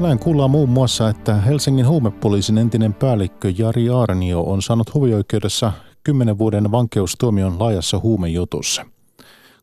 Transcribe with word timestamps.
Tänään 0.00 0.18
kuullaan 0.18 0.50
muun 0.50 0.68
muassa, 0.68 1.08
että 1.08 1.34
Helsingin 1.34 1.88
huumepoliisin 1.88 2.58
entinen 2.58 2.94
päällikkö 2.94 3.52
Jari 3.58 3.88
Arnio 3.88 4.42
on 4.42 4.62
saanut 4.62 4.94
hovioikeudessa 4.94 5.72
10 6.04 6.38
vuoden 6.38 6.70
vankeustuomion 6.72 7.58
laajassa 7.58 7.98
huumejutussa. 7.98 8.86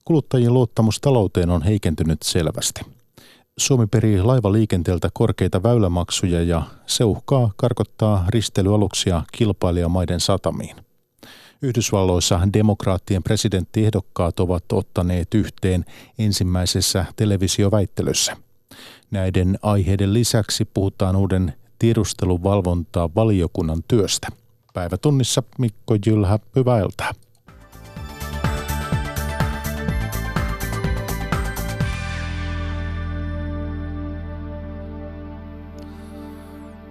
Kuluttajien 0.05 0.53
luottamus 0.53 0.99
talouteen 0.99 1.49
on 1.49 1.61
heikentynyt 1.61 2.21
selvästi. 2.21 2.81
Suomi 3.57 3.87
perii 3.87 4.21
laivaliikenteeltä 4.21 5.09
korkeita 5.13 5.63
väylämaksuja 5.63 6.43
ja 6.43 6.63
se 6.85 7.03
uhkaa 7.03 7.51
karkottaa 7.55 8.25
risteilyaluksia 8.29 9.23
kilpailijamaiden 9.31 10.19
satamiin. 10.19 10.75
Yhdysvalloissa 11.61 12.39
demokraattien 12.53 13.23
presidenttiehdokkaat 13.23 14.39
ovat 14.39 14.63
ottaneet 14.71 15.33
yhteen 15.33 15.85
ensimmäisessä 16.19 17.05
televisioväittelyssä– 17.15 18.37
Näiden 19.11 19.59
aiheiden 19.61 20.13
lisäksi 20.13 20.65
puhutaan 20.65 21.15
uuden 21.15 21.53
tiedusteluvalvontaa 21.79 23.09
valiokunnan 23.15 23.83
työstä. 23.87 24.27
Päivätunnissa 24.73 25.43
Mikko 25.57 25.95
Jylhä, 26.05 26.39
hyvää 26.55 26.79
iltaa. 26.79 27.11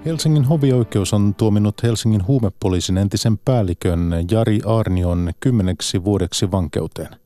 Helsingin 0.04 0.44
hovioikeus 0.44 1.14
on 1.14 1.34
tuominut 1.34 1.82
Helsingin 1.82 2.26
huumepoliisin 2.26 2.98
entisen 2.98 3.38
päällikön 3.38 4.14
Jari 4.30 4.60
Arnion 4.66 5.32
kymmeneksi 5.40 6.04
vuodeksi 6.04 6.50
vankeuteen– 6.50 7.16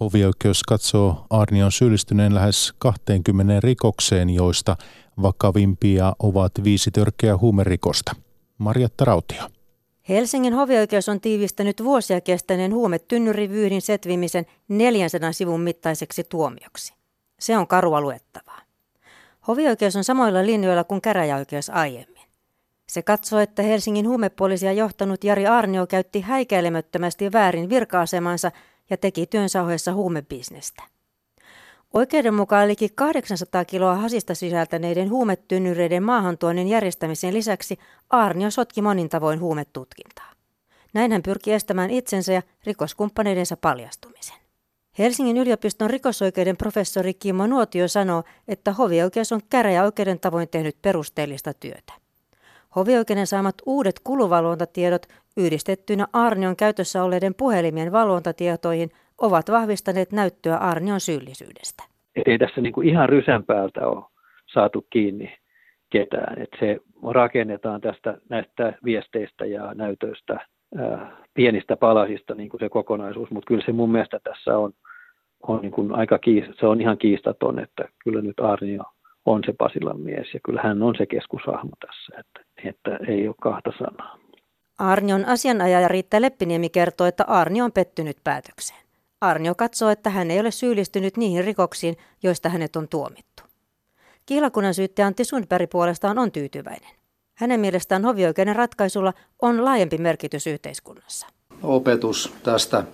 Hovioikeus 0.00 0.62
katsoo 0.62 1.26
Arnion 1.30 1.72
syyllistyneen 1.72 2.34
lähes 2.34 2.74
20 2.78 3.60
rikokseen, 3.60 4.30
joista 4.30 4.76
vakavimpia 5.22 6.12
ovat 6.18 6.52
viisi 6.64 6.90
törkeää 6.90 7.38
huumerikosta. 7.38 8.12
Marjatta 8.58 9.04
Rautio. 9.04 9.42
Helsingin 10.08 10.54
hovioikeus 10.54 11.08
on 11.08 11.20
tiivistänyt 11.20 11.84
vuosia 11.84 12.20
kestäneen 12.20 12.74
huumetynnyrivyyhdin 12.74 13.82
setvimisen 13.82 14.46
400 14.68 15.32
sivun 15.32 15.60
mittaiseksi 15.60 16.24
tuomioksi. 16.28 16.94
Se 17.40 17.56
on 17.56 17.66
karua 17.66 18.00
luettavaa. 18.00 18.60
Hovioikeus 19.48 19.96
on 19.96 20.04
samoilla 20.04 20.46
linjoilla 20.46 20.84
kuin 20.84 21.00
käräjäoikeus 21.00 21.70
aiemmin. 21.70 22.28
Se 22.88 23.02
katsoo, 23.02 23.38
että 23.38 23.62
Helsingin 23.62 24.08
huumepoliisia 24.08 24.72
johtanut 24.72 25.24
Jari 25.24 25.46
Arnio 25.46 25.86
käytti 25.86 26.20
häikäilemättömästi 26.20 27.32
väärin 27.32 27.68
virka-asemansa 27.68 28.52
ja 28.90 28.96
teki 28.96 29.26
työnsä 29.26 29.62
ohessa 29.62 29.92
huumebisnestä. 29.92 30.82
Oikeuden 31.94 32.34
mukaan 32.34 32.68
liki 32.68 32.88
800 32.88 33.64
kiloa 33.64 33.96
hasista 33.96 34.34
sisältäneiden 34.34 35.10
huumetynnyreiden 35.10 36.02
maahantuonnin 36.02 36.68
järjestämisen 36.68 37.34
lisäksi 37.34 37.78
Arnio 38.10 38.50
sotki 38.50 38.82
monin 38.82 39.08
tavoin 39.08 39.40
huumetutkintaa. 39.40 40.32
Näin 40.94 41.12
hän 41.12 41.22
pyrki 41.22 41.52
estämään 41.52 41.90
itsensä 41.90 42.32
ja 42.32 42.42
rikoskumppaneidensa 42.64 43.56
paljastumisen. 43.56 44.36
Helsingin 44.98 45.36
yliopiston 45.36 45.90
rikosoikeuden 45.90 46.56
professori 46.56 47.14
Kimmo 47.14 47.46
Nuotio 47.46 47.88
sanoo, 47.88 48.22
että 48.48 48.72
hovioikeus 48.72 49.32
on 49.32 49.40
käräjäoikeuden 49.50 50.20
tavoin 50.20 50.48
tehnyt 50.48 50.82
perusteellista 50.82 51.54
työtä. 51.54 51.92
Hovioikeuden 52.76 53.26
saamat 53.26 53.54
uudet 53.66 54.00
kuluvalvontatiedot 54.04 55.02
yhdistettyinä 55.36 56.06
Arnion 56.12 56.56
käytössä 56.56 57.04
olleiden 57.04 57.34
puhelimien 57.34 57.92
valvontatietoihin 57.92 58.90
ovat 59.18 59.50
vahvistaneet 59.50 60.12
näyttöä 60.12 60.56
Arnion 60.56 61.00
syyllisyydestä. 61.00 61.82
Ei 62.26 62.38
tässä 62.38 62.60
niin 62.60 62.72
kuin 62.72 62.88
ihan 62.88 63.08
rysän 63.08 63.44
päältä 63.44 63.86
ole 63.86 64.04
saatu 64.52 64.86
kiinni 64.90 65.38
ketään. 65.90 66.42
että 66.42 66.56
se 66.60 66.80
rakennetaan 67.12 67.80
tästä 67.80 68.18
näistä 68.28 68.72
viesteistä 68.84 69.46
ja 69.46 69.74
näytöistä 69.74 70.46
ää, 70.78 71.16
pienistä 71.34 71.76
palasista 71.76 72.34
niin 72.34 72.48
kuin 72.48 72.60
se 72.60 72.68
kokonaisuus, 72.68 73.30
mutta 73.30 73.48
kyllä 73.48 73.64
se 73.66 73.72
mun 73.72 73.92
mielestä 73.92 74.20
tässä 74.24 74.58
on, 74.58 74.72
on 75.42 75.60
niin 75.60 75.72
kuin 75.72 75.94
aika 75.94 76.18
kiis, 76.18 76.44
se 76.60 76.66
on 76.66 76.80
ihan 76.80 76.98
kiistaton, 76.98 77.58
että 77.58 77.88
kyllä 78.04 78.22
nyt 78.22 78.40
Arnio 78.40 78.82
on 79.28 79.42
se 79.46 79.52
Pasilan 79.52 80.00
mies 80.00 80.34
ja 80.34 80.40
kyllä 80.44 80.60
hän 80.62 80.82
on 80.82 80.94
se 80.98 81.06
keskushahmo 81.06 81.70
tässä, 81.86 82.20
että, 82.20 82.68
että 82.68 83.12
ei 83.12 83.28
ole 83.28 83.36
kahta 83.42 83.70
sanaa. 83.78 84.18
Arnion 84.78 85.24
asianajaja 85.24 85.88
Riitta 85.88 86.20
Leppiniemi 86.20 86.68
kertoo, 86.68 87.06
että 87.06 87.24
Arnio 87.24 87.64
on 87.64 87.72
pettynyt 87.72 88.16
päätökseen. 88.24 88.80
Arnio 89.20 89.54
katsoo, 89.54 89.90
että 89.90 90.10
hän 90.10 90.30
ei 90.30 90.40
ole 90.40 90.50
syyllistynyt 90.50 91.16
niihin 91.16 91.44
rikoksiin, 91.44 91.96
joista 92.22 92.48
hänet 92.48 92.76
on 92.76 92.88
tuomittu. 92.88 93.42
Kihlakunnan 94.26 94.74
syyttäjä 94.74 95.06
Antti 95.06 95.24
Sundberg 95.24 95.70
puolestaan 95.70 96.18
on 96.18 96.32
tyytyväinen. 96.32 96.90
Hänen 97.34 97.60
mielestään 97.60 98.04
hovioikeuden 98.04 98.56
ratkaisulla 98.56 99.12
on 99.42 99.64
laajempi 99.64 99.98
merkitys 99.98 100.46
yhteiskunnassa. 100.46 101.26
Opetus 101.62 102.34
tästä 102.42 102.84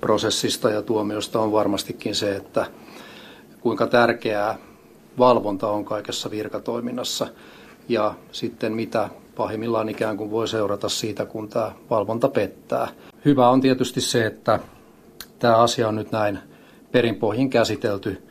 prosessista 0.00 0.70
ja 0.70 0.82
tuomiosta 0.82 1.40
on 1.40 1.52
varmastikin 1.52 2.14
se, 2.14 2.36
että 2.36 2.66
kuinka 3.60 3.86
tärkeää 3.86 4.58
valvonta 5.18 5.68
on 5.68 5.84
kaikessa 5.84 6.30
virkatoiminnassa 6.30 7.26
ja 7.88 8.14
sitten 8.32 8.72
mitä 8.72 9.08
pahimmillaan 9.36 9.88
ikään 9.88 10.16
kuin 10.16 10.30
voi 10.30 10.48
seurata 10.48 10.88
siitä, 10.88 11.26
kun 11.26 11.48
tämä 11.48 11.72
valvonta 11.90 12.28
pettää. 12.28 12.88
Hyvä 13.24 13.48
on 13.48 13.60
tietysti 13.60 14.00
se, 14.00 14.26
että 14.26 14.60
tämä 15.38 15.56
asia 15.56 15.88
on 15.88 15.94
nyt 15.94 16.12
näin 16.12 16.38
perinpohjin 16.92 17.50
käsitelty 17.50 18.22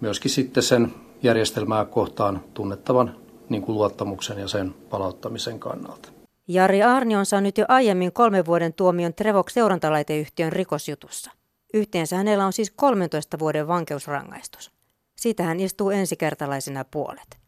myöskin 0.00 0.30
sitten 0.30 0.62
sen 0.62 0.94
järjestelmää 1.22 1.84
kohtaan 1.84 2.44
tunnettavan 2.54 3.16
niin 3.48 3.62
kuin 3.62 3.74
luottamuksen 3.74 4.38
ja 4.38 4.48
sen 4.48 4.74
palauttamisen 4.90 5.60
kannalta. 5.60 6.08
Jari 6.48 6.82
Arni 6.82 7.16
on 7.16 7.26
saanut 7.26 7.58
jo 7.58 7.64
aiemmin 7.68 8.12
kolmen 8.12 8.46
vuoden 8.46 8.74
tuomion 8.74 9.14
Trevok 9.14 9.50
seurantalaiteyhtiön 9.50 10.52
rikosjutussa. 10.52 11.30
Yhteensä 11.74 12.16
hänellä 12.16 12.46
on 12.46 12.52
siis 12.52 12.70
13 12.70 13.38
vuoden 13.38 13.68
vankeusrangaistus. 13.68 14.77
Siitä 15.18 15.42
hän 15.42 15.60
istuu 15.60 15.90
ensikertalaisena 15.90 16.84
puolet. 16.84 17.38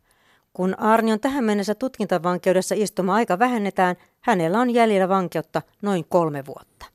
Kun 0.53 0.79
Arni 0.79 1.13
on 1.13 1.21
tähän 1.21 1.45
mennessä 1.45 1.75
tutkintavankeudessa 1.75 2.75
istuma 2.79 3.15
aika 3.15 3.39
vähennetään, 3.39 3.97
hänellä 4.21 4.61
on 4.61 4.71
jäljellä 4.71 5.09
vankeutta 5.09 5.63
noin 5.83 6.05
kolme 6.09 6.47
vuotta. 6.47 6.87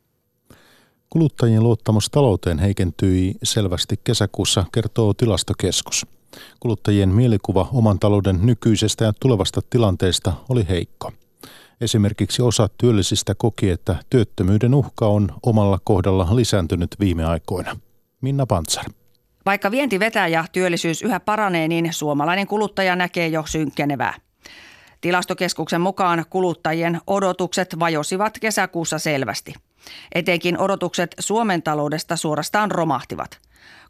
Kuluttajien 1.10 1.64
luottamus 1.64 2.10
talouteen 2.10 2.60
heikentyi 2.60 3.36
selvästi 3.44 4.00
kesäkuussa, 4.04 4.66
kertoo 4.72 5.14
tilastokeskus. 5.14 6.06
Kuluttajien 6.60 7.10
mielikuva 7.10 7.70
oman 7.74 8.00
talouden 8.00 8.40
nykyisestä 8.42 9.06
ja 9.06 9.14
tulevasta 9.20 9.62
tilanteesta 9.70 10.34
oli 10.50 10.66
heikko. 10.70 11.12
Esimerkiksi 11.82 12.42
osa 12.42 12.70
työllisistä 12.78 13.36
koki, 13.36 13.70
että 13.70 13.96
työttömyyden 14.10 14.74
uhka 14.74 15.08
on 15.08 15.30
omalla 15.46 15.80
kohdalla 15.84 16.36
lisääntynyt 16.36 16.96
viime 17.00 17.26
aikoina. 17.26 17.78
Minna 18.22 18.46
Pantsar. 18.46 18.86
Vaikka 19.46 19.72
vienti 19.72 20.00
vetää 20.00 20.28
ja 20.28 20.46
työllisyys 20.52 21.02
yhä 21.02 21.20
paranee, 21.20 21.68
niin 21.68 21.94
suomalainen 21.94 22.48
kuluttaja 22.48 22.96
näkee 22.96 23.28
jo 23.28 23.44
synkkenevää. 23.48 24.14
Tilastokeskuksen 25.02 25.82
mukaan 25.82 26.26
kuluttajien 26.30 27.00
odotukset 27.08 27.80
vajosivat 27.80 28.38
kesäkuussa 28.42 29.00
selvästi. 29.00 29.54
Etenkin 30.16 30.58
odotukset 30.58 31.16
Suomen 31.20 31.64
taloudesta 31.64 32.16
suorastaan 32.16 32.72
romahtivat. 32.72 33.40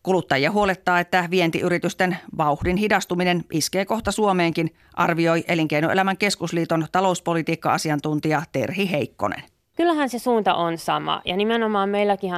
Kuluttajia 0.03 0.51
huolettaa, 0.51 0.99
että 0.99 1.27
vientiyritysten 1.31 2.17
vauhdin 2.37 2.77
hidastuminen 2.77 3.43
iskee 3.51 3.85
kohta 3.85 4.11
Suomeenkin, 4.11 4.75
arvioi 4.93 5.43
Elinkeinoelämän 5.47 6.17
keskusliiton 6.17 6.87
talouspolitiikka-asiantuntija 6.91 8.43
Terhi 8.51 8.91
Heikkonen. 8.91 9.43
Kyllähän 9.75 10.09
se 10.09 10.19
suunta 10.19 10.53
on 10.55 10.77
sama. 10.77 11.21
Ja 11.25 11.37
nimenomaan 11.37 11.89
meilläkin 11.89 12.31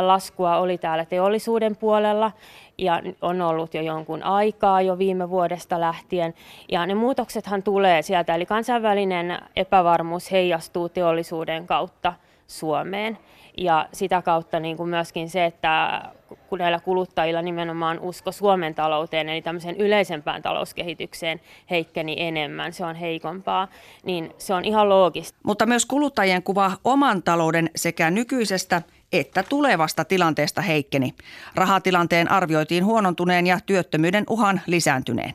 laskua 0.00 0.56
oli 0.56 0.78
täällä 0.78 1.04
teollisuuden 1.04 1.76
puolella 1.76 2.32
ja 2.78 3.02
on 3.22 3.42
ollut 3.42 3.74
jo 3.74 3.82
jonkun 3.82 4.22
aikaa 4.22 4.82
jo 4.82 4.98
viime 4.98 5.30
vuodesta 5.30 5.80
lähtien. 5.80 6.34
Ja 6.72 6.86
ne 6.86 6.94
muutoksethan 6.94 7.62
tulee 7.62 8.02
sieltä. 8.02 8.34
Eli 8.34 8.46
kansainvälinen 8.46 9.38
epävarmuus 9.56 10.32
heijastuu 10.32 10.88
teollisuuden 10.88 11.66
kautta 11.66 12.12
Suomeen 12.46 13.18
ja 13.56 13.88
sitä 13.92 14.22
kautta 14.22 14.60
niin 14.60 14.76
kuin 14.76 14.88
myöskin 14.88 15.30
se, 15.30 15.44
että 15.44 16.02
kun 16.48 16.58
näillä 16.58 16.80
kuluttajilla 16.80 17.42
nimenomaan 17.42 17.98
usko 18.00 18.32
Suomen 18.32 18.74
talouteen, 18.74 19.28
eli 19.28 19.42
tämmöiseen 19.42 19.76
yleisempään 19.76 20.42
talouskehitykseen 20.42 21.40
heikkeni 21.70 22.14
enemmän, 22.18 22.72
se 22.72 22.84
on 22.84 22.94
heikompaa, 22.94 23.68
niin 24.04 24.34
se 24.38 24.54
on 24.54 24.64
ihan 24.64 24.88
loogista. 24.88 25.38
Mutta 25.42 25.66
myös 25.66 25.86
kuluttajien 25.86 26.42
kuva 26.42 26.72
oman 26.84 27.22
talouden 27.22 27.70
sekä 27.76 28.10
nykyisestä 28.10 28.82
että 29.12 29.42
tulevasta 29.42 30.04
tilanteesta 30.04 30.60
heikkeni. 30.60 31.14
Rahatilanteen 31.54 32.30
arvioitiin 32.30 32.84
huonontuneen 32.84 33.46
ja 33.46 33.58
työttömyyden 33.66 34.24
uhan 34.28 34.60
lisääntyneen. 34.66 35.34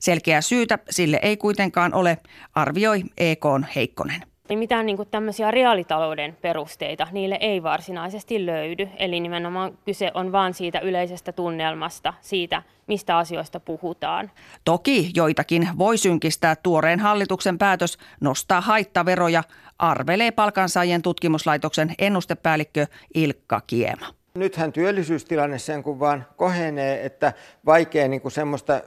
Selkeää 0.00 0.40
syytä 0.40 0.78
sille 0.90 1.18
ei 1.22 1.36
kuitenkaan 1.36 1.94
ole, 1.94 2.18
arvioi 2.54 3.02
EK 3.18 3.44
Heikkonen 3.74 4.31
Niin 4.52 4.58
mitään 4.58 4.86
niin 4.86 4.96
kuin 4.96 5.08
tämmöisiä 5.10 5.50
reaalitalouden 5.50 6.36
perusteita 6.42 7.06
niille 7.12 7.38
ei 7.40 7.62
varsinaisesti 7.62 8.46
löydy. 8.46 8.88
Eli 8.96 9.20
nimenomaan 9.20 9.78
kyse 9.84 10.10
on 10.14 10.32
vain 10.32 10.54
siitä 10.54 10.80
yleisestä 10.80 11.32
tunnelmasta, 11.32 12.14
siitä 12.20 12.62
mistä 12.86 13.18
asioista 13.18 13.60
puhutaan. 13.60 14.30
Toki 14.64 15.10
joitakin 15.14 15.68
voi 15.78 15.98
synkistää 15.98 16.56
tuoreen 16.56 17.00
hallituksen 17.00 17.58
päätös 17.58 17.98
nostaa 18.20 18.60
haittaveroja, 18.60 19.42
arvelee 19.78 20.30
palkansaajien 20.30 21.02
tutkimuslaitoksen 21.02 21.94
ennustepäällikkö 21.98 22.86
Ilkka 23.14 23.60
Kiema. 23.66 24.06
Nythän 24.34 24.72
työllisyystilanne 24.72 25.58
sen 25.58 25.82
kun 25.82 26.00
vaan 26.00 26.26
kohenee, 26.36 27.06
että 27.06 27.32
vaikea 27.66 28.08
niin 28.08 28.20
kuin 28.20 28.32
semmoista 28.32 28.80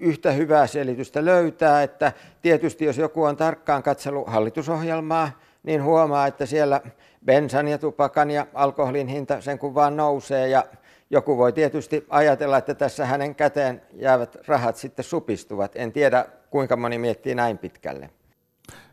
yhtä 0.00 0.32
hyvää 0.32 0.66
selitystä 0.66 1.24
löytää, 1.24 1.82
että 1.82 2.12
tietysti 2.42 2.84
jos 2.84 2.98
joku 2.98 3.22
on 3.22 3.36
tarkkaan 3.36 3.82
katsellut 3.82 4.28
hallitusohjelmaa, 4.28 5.30
niin 5.62 5.82
huomaa, 5.82 6.26
että 6.26 6.46
siellä 6.46 6.80
bensan 7.24 7.68
ja 7.68 7.78
tupakan 7.78 8.30
ja 8.30 8.46
alkoholin 8.54 9.08
hinta 9.08 9.40
sen 9.40 9.58
kun 9.58 9.74
vaan 9.74 9.96
nousee 9.96 10.48
ja 10.48 10.64
joku 11.10 11.36
voi 11.36 11.52
tietysti 11.52 12.06
ajatella, 12.08 12.58
että 12.58 12.74
tässä 12.74 13.06
hänen 13.06 13.34
käteen 13.34 13.82
jäävät 13.92 14.36
rahat 14.46 14.76
sitten 14.76 15.04
supistuvat. 15.04 15.72
En 15.74 15.92
tiedä, 15.92 16.26
kuinka 16.50 16.76
moni 16.76 16.98
miettii 16.98 17.34
näin 17.34 17.58
pitkälle. 17.58 18.10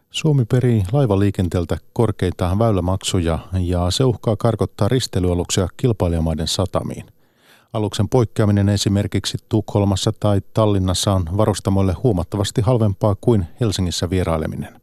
Suomi 0.09 0.45
perii 0.45 0.83
laivaliikenteeltä 0.91 1.77
korkeita 1.93 2.55
väylämaksuja 2.59 3.39
ja 3.59 3.91
se 3.91 4.03
uhkaa 4.03 4.35
karkottaa 4.35 4.87
risteilyaluksia 4.87 5.67
kilpailijamaiden 5.77 6.47
satamiin. 6.47 7.05
Aluksen 7.73 8.09
poikkeaminen 8.09 8.69
esimerkiksi 8.69 9.37
Tukholmassa 9.49 10.11
tai 10.19 10.41
Tallinnassa 10.53 11.13
on 11.13 11.37
varustamoille 11.37 11.93
huomattavasti 12.03 12.61
halvempaa 12.61 13.15
kuin 13.21 13.47
Helsingissä 13.59 14.09
vieraileminen. 14.09 14.81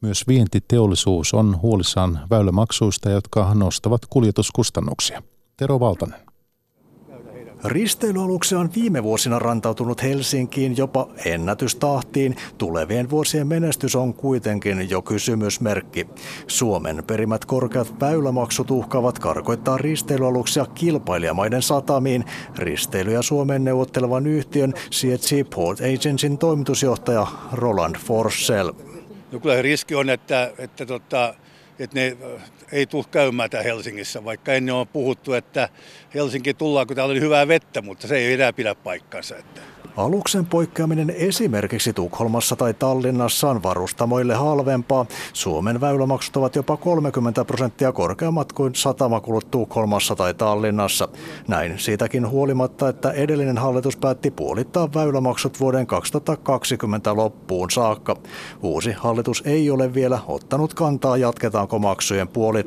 Myös 0.00 0.28
vientiteollisuus 0.28 1.34
on 1.34 1.60
huolissaan 1.62 2.20
väylämaksuista, 2.30 3.10
jotka 3.10 3.54
nostavat 3.54 4.00
kuljetuskustannuksia. 4.10 5.22
Tero 5.56 5.80
Valtanen. 5.80 6.31
Risteilyaluksia 7.64 8.58
on 8.58 8.70
viime 8.74 9.02
vuosina 9.02 9.38
rantautunut 9.38 10.02
Helsinkiin 10.02 10.76
jopa 10.76 11.08
ennätystahtiin. 11.24 12.36
Tulevien 12.58 13.10
vuosien 13.10 13.46
menestys 13.46 13.96
on 13.96 14.14
kuitenkin 14.14 14.90
jo 14.90 15.02
kysymysmerkki. 15.02 16.06
Suomen 16.46 17.04
perimät 17.06 17.44
korkeat 17.44 18.00
väylämaksut 18.00 18.70
uhkaavat 18.70 19.18
karkoittaa 19.18 19.78
risteilyaluksia 19.78 20.66
kilpailijamaiden 20.66 21.62
satamiin. 21.62 22.24
Risteilyä 22.58 23.22
Suomen 23.22 23.64
neuvottelevan 23.64 24.26
yhtiön 24.26 24.74
CHC 24.90 25.50
Port 25.54 25.78
Agencyn 25.80 26.38
toimitusjohtaja 26.38 27.26
Roland 27.52 27.96
Forssell. 27.96 28.72
No 29.32 29.40
kyllä 29.40 29.62
riski 29.62 29.94
on, 29.94 30.10
että, 30.10 30.52
että 30.58 30.86
tota, 30.86 31.34
että 31.78 32.00
ne 32.00 32.16
ei 32.72 32.86
tule 32.86 33.04
käymään 33.10 33.50
täällä 33.50 33.68
Helsingissä, 33.68 34.24
vaikka 34.24 34.52
ennen 34.52 34.74
on 34.74 34.88
puhuttu, 34.88 35.32
että 35.32 35.68
Helsinki 36.14 36.54
tullaan, 36.54 36.86
kun 36.86 36.96
täällä 36.96 37.12
oli 37.12 37.20
hyvää 37.20 37.48
vettä, 37.48 37.82
mutta 37.82 38.08
se 38.08 38.16
ei 38.16 38.32
enää 38.32 38.52
pidä 38.52 38.74
paikkansa. 38.74 39.36
Että. 39.36 39.60
Aluksen 39.96 40.46
poikkeaminen 40.46 41.10
esimerkiksi 41.10 41.92
Tukholmassa 41.92 42.56
tai 42.56 42.74
Tallinnassa 42.74 43.50
on 43.50 43.62
varustamoille 43.62 44.34
halvempaa. 44.34 45.06
Suomen 45.32 45.80
väylämaksut 45.80 46.36
ovat 46.36 46.56
jopa 46.56 46.76
30 46.76 47.44
prosenttia 47.44 47.92
korkeammat 47.92 48.52
kuin 48.52 48.74
satamakulut 48.74 49.50
Tukholmassa 49.50 50.16
tai 50.16 50.34
Tallinnassa. 50.34 51.08
Näin 51.48 51.78
siitäkin 51.78 52.28
huolimatta, 52.28 52.88
että 52.88 53.10
edellinen 53.10 53.58
hallitus 53.58 53.96
päätti 53.96 54.30
puolittaa 54.30 54.94
väylämaksut 54.94 55.60
vuoden 55.60 55.86
2020 55.86 57.16
loppuun 57.16 57.70
saakka. 57.70 58.16
Uusi 58.62 58.92
hallitus 58.92 59.42
ei 59.46 59.70
ole 59.70 59.94
vielä 59.94 60.18
ottanut 60.26 60.74
kantaa, 60.74 61.16
jatketaanko 61.16 61.78
maksujen 61.78 62.28
puolittamista. 62.28 62.61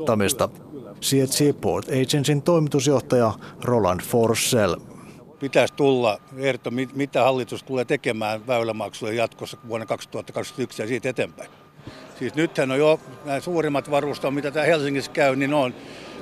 CHC 1.02 1.62
Port 1.62 1.88
Agencyn 1.88 2.42
toimitusjohtaja 2.42 3.34
Roland 3.64 4.02
Forssell 4.02 4.76
pitäisi 5.40 5.74
tulla 5.74 6.20
ehto, 6.38 6.72
mitä 6.94 7.24
hallitus 7.24 7.64
tulee 7.64 7.86
tekemään 7.86 8.48
väylämaksuja 8.48 9.14
jatkossa 9.14 9.58
vuonna 9.68 9.86
2021 9.86 10.82
ja 10.82 10.88
siitä 10.88 11.10
eteenpäin. 11.10 11.50
Siis 12.20 12.36
nythän 12.36 12.72
on 12.72 12.78
jo 12.78 13.00
nämä 13.26 13.40
suurimmat 13.40 13.92
varustot, 13.92 14.34
mitä 14.34 14.52
täällä 14.52 14.68
Helsingissä 14.68 15.12
käy, 15.12 15.36
niin 15.36 15.54
on 15.54 15.74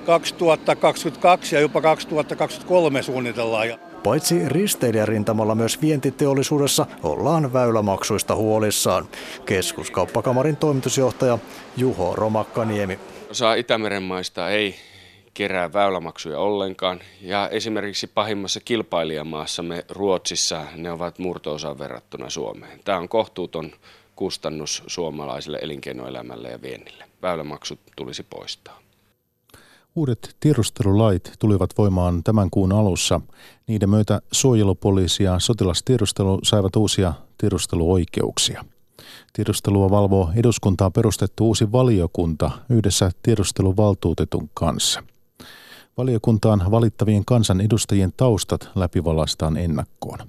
2022 0.05 1.55
ja 1.55 1.61
jopa 1.61 1.81
2023 1.81 3.01
suunnitellaan. 3.01 3.67
Paitsi 4.03 4.49
risteilijärintamalla 4.49 5.55
myös 5.55 5.81
vientiteollisuudessa 5.81 6.85
ollaan 7.03 7.53
väylämaksuista 7.53 8.35
huolissaan. 8.35 9.07
Keskuskauppakamarin 9.45 10.57
toimitusjohtaja 10.57 11.39
Juho 11.77 12.15
Romakkaniemi. 12.15 12.99
Osa 13.33 13.53
Itämeren 13.53 14.03
maista 14.03 14.49
ei 14.49 14.75
kerää 15.33 15.73
väylämaksuja 15.73 16.39
ollenkaan. 16.39 16.99
Ja 17.21 17.49
esimerkiksi 17.49 18.07
pahimmassa 18.07 18.59
kilpailijamaassamme 18.59 19.85
Ruotsissa 19.89 20.65
ne 20.75 20.91
ovat 20.91 21.19
murtoosa 21.19 21.77
verrattuna 21.77 22.29
Suomeen. 22.29 22.79
Tämä 22.85 22.97
on 22.97 23.09
kohtuuton 23.09 23.71
kustannus 24.15 24.83
suomalaiselle 24.87 25.59
elinkeinoelämälle 25.61 26.49
ja 26.49 26.61
viennille. 26.61 27.05
Väylämaksut 27.21 27.79
tulisi 27.95 28.23
poistaa. 28.23 28.79
Uudet 29.95 30.35
tiedustelulait 30.39 31.33
tulivat 31.39 31.69
voimaan 31.77 32.23
tämän 32.23 32.49
kuun 32.49 32.73
alussa. 32.73 33.21
Niiden 33.67 33.89
myötä 33.89 34.21
suojelupoliisi 34.31 35.23
ja 35.23 35.39
sotilastiedustelu 35.39 36.39
saivat 36.43 36.75
uusia 36.75 37.13
tiedusteluoikeuksia. 37.37 38.65
Tiedustelua 39.33 39.89
valvoo 39.89 40.31
eduskuntaa 40.35 40.91
perustettu 40.91 41.47
uusi 41.47 41.71
valiokunta 41.71 42.51
yhdessä 42.69 43.11
tiedusteluvaltuutetun 43.23 44.49
kanssa. 44.53 45.03
Valiokuntaan 45.97 46.71
valittavien 46.71 47.25
kansanedustajien 47.25 48.13
taustat 48.17 48.69
läpivalaistaan 48.75 49.57
ennakkoon. 49.57 50.19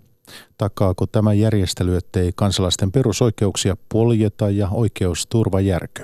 Takaako 0.59 1.07
tämä 1.07 1.33
järjestely, 1.33 1.97
ettei 1.97 2.33
kansalaisten 2.35 2.93
perusoikeuksia 2.93 3.77
poljeta 3.89 4.51
ja 4.51 4.69
oikeusturva 4.69 5.61
järky? 5.61 6.03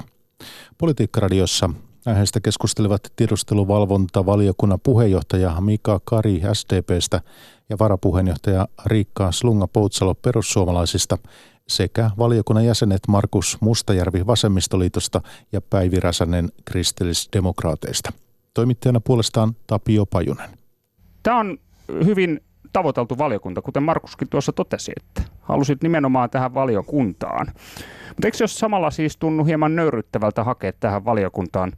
Politiikkaradiossa 0.79 1.71
aiheesta 2.07 2.41
keskustelevat 2.41 3.13
tiedusteluvalvontavaliokunnan 3.17 4.81
puheenjohtaja 4.83 5.61
Mika 5.61 6.01
Kari 6.05 6.43
SDPstä 6.53 7.21
ja 7.69 7.79
varapuheenjohtaja 7.79 8.69
Riikka 8.87 9.31
Slunga-Poutsalo 9.31 10.15
perussuomalaisista 10.23 11.19
sekä 11.71 12.11
valiokunnan 12.19 12.65
jäsenet 12.65 13.01
Markus 13.09 13.59
Mustajärvi 13.61 14.27
Vasemmistoliitosta 14.27 15.21
ja 15.53 15.61
Päivi 15.61 16.01
Räsänen 16.01 16.49
kristillisdemokraateista. 16.65 18.13
Toimittajana 18.55 19.01
puolestaan 19.01 19.57
Tapio 19.67 20.07
Pajunen. 20.07 20.51
Tämä 21.23 21.39
on 21.39 21.59
hyvin 22.05 22.41
tavoiteltu 22.73 23.19
valiokunta, 23.19 23.63
kuten 23.63 23.83
Markuskin 23.83 24.29
tuossa 24.29 24.53
totesi, 24.53 24.93
että 24.97 25.31
halusit 25.41 25.83
nimenomaan 25.83 26.31
tähän 26.31 26.55
valiokuntaan. 26.55 27.47
Mutta 28.09 28.27
eikö 28.27 28.37
jos 28.41 28.59
samalla 28.59 28.91
siis 28.91 29.17
tunnu 29.17 29.45
hieman 29.45 29.77
nöyryttävältä 29.77 30.45
hakea 30.45 30.73
tähän 30.81 31.05
valiokuntaan? 31.05 31.73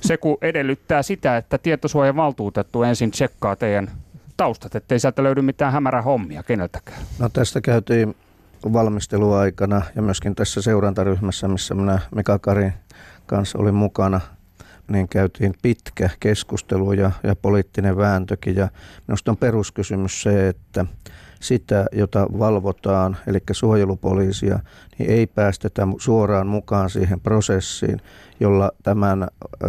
Se 0.00 0.16
kun 0.16 0.38
edellyttää 0.42 1.02
sitä, 1.02 1.36
että 1.36 1.58
tietosuojan 1.58 2.16
valtuutettu 2.16 2.82
ensin 2.82 3.10
tsekkaa 3.10 3.56
teidän 3.56 3.90
taustat, 4.36 4.74
ettei 4.74 5.00
sieltä 5.00 5.22
löydy 5.22 5.42
mitään 5.42 5.72
hämärää 5.72 6.02
hommia 6.02 6.42
keneltäkään. 6.42 6.98
No 7.18 7.28
tästä 7.28 7.60
käytiin 7.60 8.14
valmisteluaikana 8.72 9.82
ja 9.96 10.02
myöskin 10.02 10.34
tässä 10.34 10.62
seurantaryhmässä, 10.62 11.48
missä 11.48 11.74
minä 11.74 11.98
Mika 12.14 12.38
Karin 12.38 12.72
kanssa 13.26 13.58
olin 13.58 13.74
mukana– 13.74 14.20
niin 14.88 15.08
käytiin 15.08 15.54
pitkä 15.62 16.10
keskustelu 16.20 16.92
ja, 16.92 17.10
ja 17.22 17.36
poliittinen 17.36 17.96
vääntökin. 17.96 18.56
Ja 18.56 18.68
minusta 19.06 19.30
on 19.30 19.36
peruskysymys 19.36 20.22
se, 20.22 20.48
että 20.48 20.86
sitä, 21.44 21.86
jota 21.92 22.26
valvotaan, 22.38 23.16
eli 23.26 23.38
suojelupoliisia, 23.52 24.58
niin 24.98 25.10
ei 25.10 25.26
päästetä 25.26 25.86
suoraan 25.98 26.46
mukaan 26.46 26.90
siihen 26.90 27.20
prosessiin, 27.20 28.00
jolla 28.40 28.72
tämän 28.82 29.28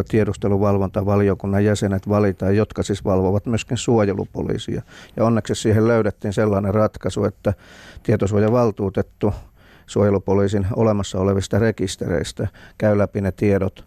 tiedusteluvalvontavaliokunnan 0.10 1.66
jäsenet 1.66 2.10
valitaan, 2.10 2.56
jotka 2.56 2.84
siis 2.84 3.06
valvovat 3.06 3.46
myöskin 3.46 3.78
suojelupoliisia. 3.78 4.82
Ja 5.18 5.26
onneksi 5.26 5.56
siihen 5.56 5.88
löydettiin 5.88 6.34
sellainen 6.34 6.74
ratkaisu, 6.74 7.24
että 7.24 7.54
tietosuojavaltuutettu 8.04 9.34
suojelupoliisin 9.86 10.68
olemassa 10.76 11.20
olevista 11.20 11.60
rekistereistä 11.60 12.48
käy 12.78 12.98
läpi 12.98 13.22
ne 13.22 13.32
tiedot, 13.32 13.86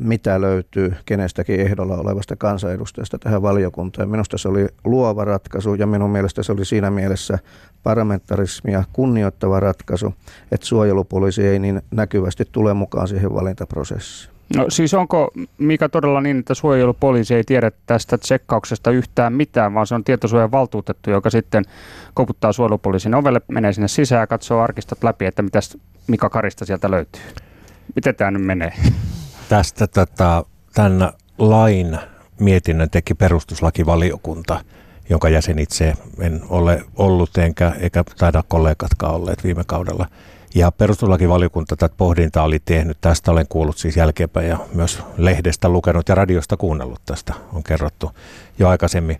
mitä 0.00 0.40
löytyy 0.40 0.94
kenestäkin 1.06 1.60
ehdolla 1.60 1.96
olevasta 1.96 2.36
kansanedustajasta 2.36 3.18
tähän 3.18 3.42
valiokuntaan. 3.42 4.08
Minusta 4.08 4.38
se 4.38 4.48
oli 4.48 4.66
luova 4.84 5.24
ratkaisu 5.24 5.74
ja 5.74 5.86
minun 5.86 6.10
mielestä 6.10 6.42
se 6.42 6.52
oli 6.52 6.64
siinä 6.64 6.90
mielessä 6.90 7.38
parlamentarismia 7.82 8.84
kunnioittava 8.92 9.60
ratkaisu, 9.60 10.14
että 10.52 10.66
suojelupoliisi 10.66 11.46
ei 11.46 11.58
niin 11.58 11.82
näkyvästi 11.90 12.44
tule 12.52 12.74
mukaan 12.74 13.08
siihen 13.08 13.34
valintaprosessiin. 13.34 14.38
No 14.56 14.64
siis 14.68 14.94
onko 14.94 15.30
mikä 15.58 15.88
todella 15.88 16.20
niin, 16.20 16.38
että 16.38 16.54
suojelupoliisi 16.54 17.34
ei 17.34 17.44
tiedä 17.44 17.72
tästä 17.86 18.18
tsekkauksesta 18.18 18.90
yhtään 18.90 19.32
mitään, 19.32 19.74
vaan 19.74 19.86
se 19.86 19.94
on 19.94 20.04
tietosuojan 20.04 20.52
valtuutettu, 20.52 21.10
joka 21.10 21.30
sitten 21.30 21.64
koputtaa 22.14 22.52
suojelupoliisin 22.52 23.14
ovelle, 23.14 23.40
menee 23.48 23.72
sinne 23.72 23.88
sisään 23.88 24.20
ja 24.20 24.26
katsoo 24.26 24.60
arkistot 24.60 25.04
läpi, 25.04 25.26
että 25.26 25.42
mitä 25.42 25.58
Mika 26.06 26.30
Karista 26.30 26.64
sieltä 26.64 26.90
löytyy? 26.90 27.22
Miten 27.94 28.14
tämä 28.14 28.30
nyt 28.30 28.42
menee? 28.42 28.72
Tästä 29.48 29.86
tota, 29.86 30.44
tämän 30.74 31.12
lain 31.38 31.98
mietinnön 32.40 32.90
teki 32.90 33.14
perustuslakivaliokunta, 33.14 34.64
jonka 35.10 35.28
jäsen 35.28 35.58
itse 35.58 35.94
en 36.20 36.40
ole 36.48 36.84
ollut, 36.96 37.38
enkä, 37.38 37.72
eikä 37.80 38.04
taida 38.18 38.44
kollegatkaan 38.48 39.14
olleet 39.14 39.44
viime 39.44 39.64
kaudella. 39.66 40.06
Ja 40.54 40.72
perustuslakivaliokunta 40.72 41.76
tätä 41.76 41.94
pohdintaa 41.96 42.44
oli 42.44 42.58
tehnyt. 42.64 42.98
Tästä 43.00 43.30
olen 43.30 43.46
kuullut 43.48 43.78
siis 43.78 43.96
jälkeenpäin 43.96 44.48
ja 44.48 44.58
myös 44.74 45.02
lehdestä 45.16 45.68
lukenut 45.68 46.08
ja 46.08 46.14
radiosta 46.14 46.56
kuunnellut 46.56 47.00
tästä 47.06 47.34
on 47.52 47.62
kerrottu 47.62 48.10
jo 48.58 48.68
aikaisemmin. 48.68 49.16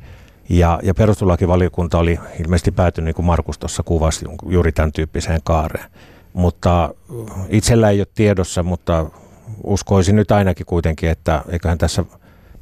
Ja, 0.48 0.80
ja 0.82 0.94
perustuslakivaliokunta 0.94 1.98
oli 1.98 2.18
ilmeisesti 2.40 2.70
päätynyt, 2.70 3.04
niin 3.04 3.14
kuin 3.14 3.26
Markus 3.26 3.58
tuossa 3.58 3.82
kuvasi, 3.82 4.24
juuri 4.48 4.72
tämän 4.72 4.92
tyyppiseen 4.92 5.40
kaareen. 5.44 5.90
Mutta 6.32 6.94
itsellä 7.48 7.90
ei 7.90 8.00
ole 8.00 8.06
tiedossa, 8.14 8.62
mutta 8.62 9.06
uskoisin 9.64 10.16
nyt 10.16 10.30
ainakin 10.30 10.66
kuitenkin, 10.66 11.10
että 11.10 11.42
eiköhän 11.48 11.78
tässä 11.78 12.04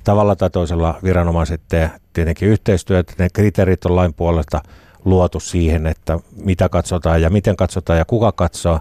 tavalla 0.04 0.36
tai 0.36 0.50
toisella 0.50 0.98
viranomaiset 1.02 1.60
tee 1.68 1.90
tietenkin 2.12 2.48
yhteistyötä. 2.48 3.12
Ne 3.18 3.28
kriteerit 3.32 3.84
on 3.84 3.96
lain 3.96 4.14
puolesta 4.14 4.62
luotu 5.04 5.40
siihen, 5.40 5.86
että 5.86 6.18
mitä 6.44 6.68
katsotaan 6.68 7.22
ja 7.22 7.30
miten 7.30 7.56
katsotaan 7.56 7.98
ja 7.98 8.04
kuka 8.04 8.32
katsoo. 8.32 8.80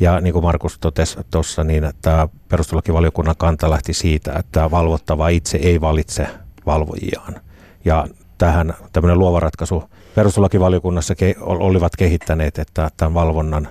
Ja 0.00 0.20
niin 0.20 0.32
kuin 0.32 0.42
Markus 0.42 0.78
totesi 0.78 1.18
tuossa, 1.30 1.64
niin 1.64 1.84
että 1.84 2.28
perustuslakivaliokunnan 2.48 3.34
kanta 3.38 3.70
lähti 3.70 3.92
siitä, 3.92 4.32
että 4.38 4.70
valvottava 4.70 5.28
itse 5.28 5.58
ei 5.58 5.80
valitse 5.80 6.28
valvojiaan. 6.66 7.34
Ja 7.84 8.06
tähän 8.38 8.74
tämmöinen 8.92 9.18
luova 9.18 9.40
ratkaisu 9.40 9.84
perustuslakivaliokunnassa 10.14 11.14
olivat 11.40 11.96
kehittäneet, 11.96 12.58
että 12.58 12.90
tämän 12.96 13.14
valvonnan 13.14 13.68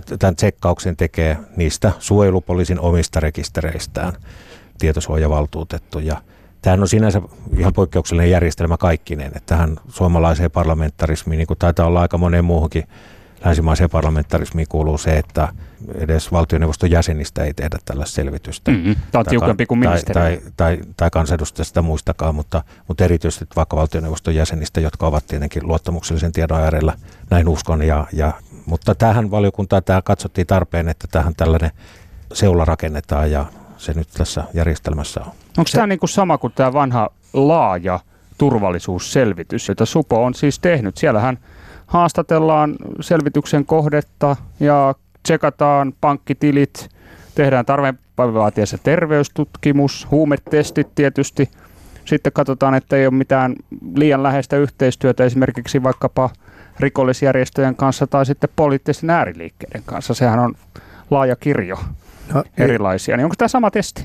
tämän 0.00 0.36
tsekkauksen 0.36 0.96
tekee 0.96 1.36
niistä 1.56 1.92
suojelupoliisin 1.98 2.80
omista 2.80 3.20
rekistereistään 3.20 4.12
tietosuojavaltuutettu. 4.78 5.98
Ja 5.98 6.22
tämähän 6.62 6.80
on 6.80 6.88
sinänsä 6.88 7.22
ihan 7.56 7.72
poikkeuksellinen 7.72 8.30
järjestelmä 8.30 8.76
kaikkineen, 8.76 9.32
että 9.36 9.56
tähän 9.56 9.76
suomalaiseen 9.88 10.50
parlamentarismiin, 10.50 11.38
niin 11.38 11.46
kuin 11.46 11.58
taitaa 11.58 11.86
olla 11.86 12.00
aika 12.00 12.18
moneen 12.18 12.44
muuhunkin 12.44 12.84
länsimaiseen 13.44 13.90
parlamentarismiin 13.90 14.68
kuuluu 14.68 14.98
se, 14.98 15.18
että 15.18 15.48
edes 15.94 16.32
valtioneuvoston 16.32 16.90
jäsenistä 16.90 17.44
ei 17.44 17.54
tehdä 17.54 17.78
tällaista 17.84 18.14
selvitystä. 18.14 18.70
Mm-hmm. 18.70 18.96
Tämä 19.12 19.20
on 19.20 19.26
tiukempi 19.26 19.66
kuin 19.66 19.78
ministeri. 19.78 20.14
Tai, 20.14 20.36
tai, 20.36 20.76
tai, 20.76 20.78
tai 20.96 21.10
kansanedustajista 21.10 21.82
muistakaan, 21.82 22.34
mutta, 22.34 22.64
mutta 22.88 23.04
erityisesti 23.04 23.46
vaikka 23.56 23.76
valtioneuvoston 23.76 24.34
jäsenistä, 24.34 24.80
jotka 24.80 25.06
ovat 25.06 25.26
tietenkin 25.26 25.66
luottamuksellisen 25.66 26.32
tiedon 26.32 26.60
äärellä, 26.60 26.94
näin 27.30 27.48
uskon. 27.48 27.82
Ja, 27.82 28.06
ja, 28.12 28.32
mutta 28.66 28.94
tähän 28.94 29.30
valiokuntaan 29.30 29.84
tämä 29.84 30.02
katsottiin 30.02 30.46
tarpeen, 30.46 30.88
että 30.88 31.08
tähän 31.10 31.34
tällainen 31.34 31.70
seula 32.32 32.64
rakennetaan 32.64 33.30
ja 33.30 33.46
se 33.76 33.92
nyt 33.92 34.08
tässä 34.18 34.44
järjestelmässä 34.54 35.20
on. 35.20 35.26
Onko 35.58 35.70
tämä 35.72 35.86
niin 35.86 35.98
kuin 35.98 36.10
sama 36.10 36.38
kuin 36.38 36.52
tämä 36.56 36.72
vanha 36.72 37.10
laaja 37.32 38.00
turvallisuusselvitys, 38.38 39.68
jota 39.68 39.86
Supo 39.86 40.24
on 40.24 40.34
siis 40.34 40.58
tehnyt? 40.58 40.96
Siellähän 40.96 41.38
haastatellaan 41.86 42.76
selvityksen 43.00 43.66
kohdetta 43.66 44.36
ja 44.60 44.94
tsekataan 45.22 45.94
pankkitilit, 46.00 46.88
tehdään 47.34 47.66
tarveenvaatiessa 47.66 48.78
terveystutkimus, 48.78 50.06
huumetestit 50.10 50.94
tietysti. 50.94 51.50
Sitten 52.04 52.32
katsotaan, 52.32 52.74
että 52.74 52.96
ei 52.96 53.06
ole 53.06 53.14
mitään 53.14 53.54
liian 53.94 54.22
läheistä 54.22 54.56
yhteistyötä 54.56 55.24
esimerkiksi 55.24 55.82
vaikkapa 55.82 56.30
rikollisjärjestöjen 56.80 57.76
kanssa 57.76 58.06
tai 58.06 58.26
sitten 58.26 58.50
poliittisten 58.56 59.10
ääriliikkeiden 59.10 59.82
kanssa. 59.86 60.14
Sehän 60.14 60.38
on 60.38 60.54
laaja 61.10 61.36
kirjo 61.36 61.78
no, 62.34 62.44
erilaisia. 62.58 63.16
Niin 63.16 63.24
onko 63.24 63.34
tämä 63.38 63.48
sama 63.48 63.70
testi? 63.70 64.04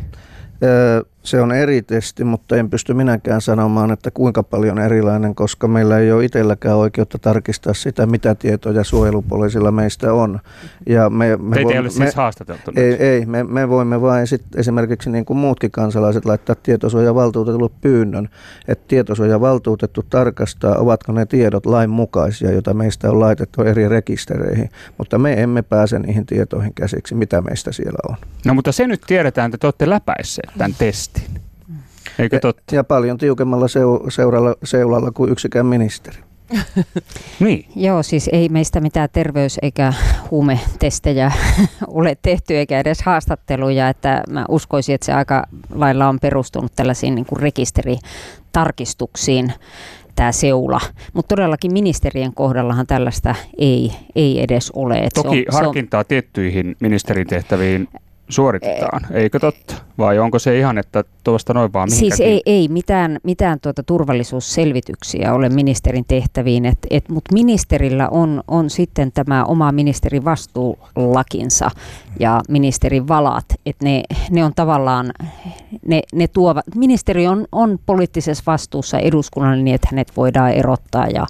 Se 1.27 1.41
on 1.41 1.51
eri 1.51 1.81
testi, 1.81 2.23
mutta 2.23 2.55
en 2.55 2.69
pysty 2.69 2.93
minäkään 2.93 3.41
sanomaan, 3.41 3.91
että 3.91 4.11
kuinka 4.11 4.43
paljon 4.43 4.79
erilainen, 4.79 5.35
koska 5.35 5.67
meillä 5.67 5.99
ei 5.99 6.11
ole 6.11 6.25
itselläkään 6.25 6.75
oikeutta 6.75 7.19
tarkistaa 7.19 7.73
sitä, 7.73 8.05
mitä 8.05 8.35
tietoja 8.35 8.83
suojelupoliisilla 8.83 9.71
meistä 9.71 10.13
on. 10.13 10.39
Ja 10.85 11.09
me, 11.09 11.37
me 11.37 11.55
Teitä 11.55 11.73
ei 11.73 11.79
ole 11.79 11.89
siis 11.89 12.15
haastateltu? 12.15 12.71
Ei, 12.75 12.93
ei 12.93 13.25
me, 13.25 13.43
me 13.43 13.69
voimme 13.69 14.01
vain 14.01 14.27
sit 14.27 14.43
esimerkiksi 14.55 15.09
niin 15.09 15.25
kuin 15.25 15.37
muutkin 15.37 15.71
kansalaiset 15.71 16.25
laittaa 16.25 16.55
tietosuojavaltuutetulle 16.63 17.69
pyynnön, 17.81 18.29
että 18.67 18.85
tietosuojavaltuutettu 18.87 20.03
tarkastaa, 20.09 20.75
ovatko 20.75 21.11
ne 21.11 21.25
tiedot 21.25 21.65
lainmukaisia, 21.65 22.51
joita 22.51 22.73
meistä 22.73 23.11
on 23.11 23.19
laitettu 23.19 23.61
eri 23.61 23.89
rekistereihin, 23.89 24.69
mutta 24.97 25.17
me 25.17 25.33
emme 25.33 25.61
pääse 25.61 25.99
niihin 25.99 26.25
tietoihin 26.25 26.73
käsiksi, 26.73 27.15
mitä 27.15 27.41
meistä 27.41 27.71
siellä 27.71 27.99
on. 28.09 28.15
No 28.45 28.53
mutta 28.53 28.71
se 28.71 28.87
nyt 28.87 29.01
tiedetään, 29.07 29.49
että 29.49 29.57
te 29.57 29.67
olette 29.67 29.89
läpäisseet 29.89 30.49
tämän 30.57 30.75
testin. 30.79 31.16
Eikö 32.19 32.39
totta? 32.39 32.63
Ja, 32.71 32.75
ja 32.75 32.83
paljon 32.83 33.17
tiukemmalla 33.17 33.67
seu, 33.67 34.05
seuralla, 34.09 34.55
seulalla 34.63 35.11
kuin 35.11 35.31
yksikään 35.31 35.65
ministeri. 35.65 36.17
niin. 37.39 37.65
Joo, 37.75 38.03
siis 38.03 38.29
ei 38.33 38.49
meistä 38.49 38.79
mitään 38.79 39.09
terveys- 39.09 39.59
eikä 39.61 39.93
huumetestejä 40.31 41.31
ole 41.87 42.17
tehty 42.21 42.57
eikä 42.57 42.79
edes 42.79 43.01
haastatteluja, 43.01 43.89
että 43.89 44.23
mä 44.29 44.45
uskoisin, 44.49 44.95
että 44.95 45.05
se 45.05 45.13
aika 45.13 45.43
lailla 45.73 46.07
on 46.07 46.19
perustunut 46.19 46.71
tällaisiin 46.75 47.15
niin 47.15 47.25
kuin 47.25 47.39
rekisteritarkistuksiin 47.39 49.53
tämä 50.15 50.31
seula. 50.31 50.81
Mutta 51.13 51.35
todellakin 51.35 51.73
ministerien 51.73 52.33
kohdallahan 52.33 52.87
tällaista 52.87 53.35
ei, 53.57 53.91
ei 54.15 54.43
edes 54.43 54.71
ole. 54.71 55.07
Toki 55.13 55.45
se 55.49 55.57
on, 55.57 55.63
harkintaa 55.63 56.01
se 56.01 56.03
on, 56.03 56.07
tiettyihin 56.07 56.75
ministerin 56.79 57.27
tehtäviin 57.27 57.87
suoritetaan, 58.29 59.01
eikö 59.11 59.39
totta? 59.39 59.86
Vai 59.97 60.19
onko 60.19 60.39
se 60.39 60.59
ihan, 60.59 60.77
että 60.77 61.03
tuosta 61.23 61.53
noin 61.53 61.73
vaan 61.73 61.91
Siis 61.91 62.19
ei, 62.19 62.41
ei 62.45 62.67
mitään, 62.67 63.19
mitään 63.23 63.59
tuota 63.59 63.83
turvallisuusselvityksiä 63.83 65.33
ole 65.33 65.49
ministerin 65.49 66.05
tehtäviin, 66.07 66.65
et, 66.65 66.77
et, 66.89 67.09
mutta 67.09 67.33
ministerillä 67.33 68.09
on, 68.09 68.43
on 68.47 68.69
sitten 68.69 69.11
tämä 69.11 69.45
oma 69.45 69.71
ministerin 69.71 70.25
vastuulakinsa 70.25 71.71
ja 72.19 72.41
ministerin 72.49 73.07
valat, 73.07 73.45
että 73.65 73.85
ne, 73.85 74.03
ne 74.31 74.45
on 74.45 74.51
tavallaan, 74.55 75.11
ne, 75.87 76.01
ne 76.13 76.27
tuovat, 76.27 76.65
ministeri 76.75 77.27
on, 77.27 77.45
on 77.51 77.79
poliittisessa 77.85 78.43
vastuussa 78.47 78.99
eduskunnalle 78.99 79.63
niin, 79.63 79.75
että 79.75 79.87
hänet 79.91 80.11
voidaan 80.17 80.51
erottaa 80.51 81.07
ja, 81.07 81.27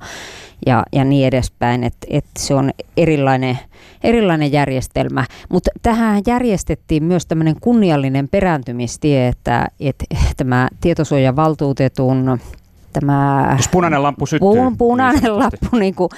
ja, 0.65 0.83
ja 0.93 1.03
niin 1.03 1.27
edespäin, 1.27 1.83
että 1.83 2.07
et 2.09 2.25
se 2.37 2.53
on 2.53 2.71
erilainen, 2.97 3.59
erilainen 4.03 4.51
järjestelmä. 4.51 5.25
Mutta 5.49 5.71
tähän 5.81 6.21
järjestettiin 6.27 7.03
myös 7.03 7.25
tämmöinen 7.25 7.55
kunniallinen 7.61 8.29
perääntymistie, 8.57 9.27
että 9.27 9.67
et, 9.79 9.95
tämä 10.37 10.67
tietosuojavaltuutetun 10.81 12.39
tämä... 12.93 13.53
Jos 13.57 13.67
punainen 13.67 14.03
lamppu 14.03 14.25
syttyy. 14.25 14.49
Pu, 14.49 14.75
punainen 14.77 15.23
niin 15.23 15.39
lamppu 15.39 15.77
niin 15.77 15.95
kuin, 15.95 16.09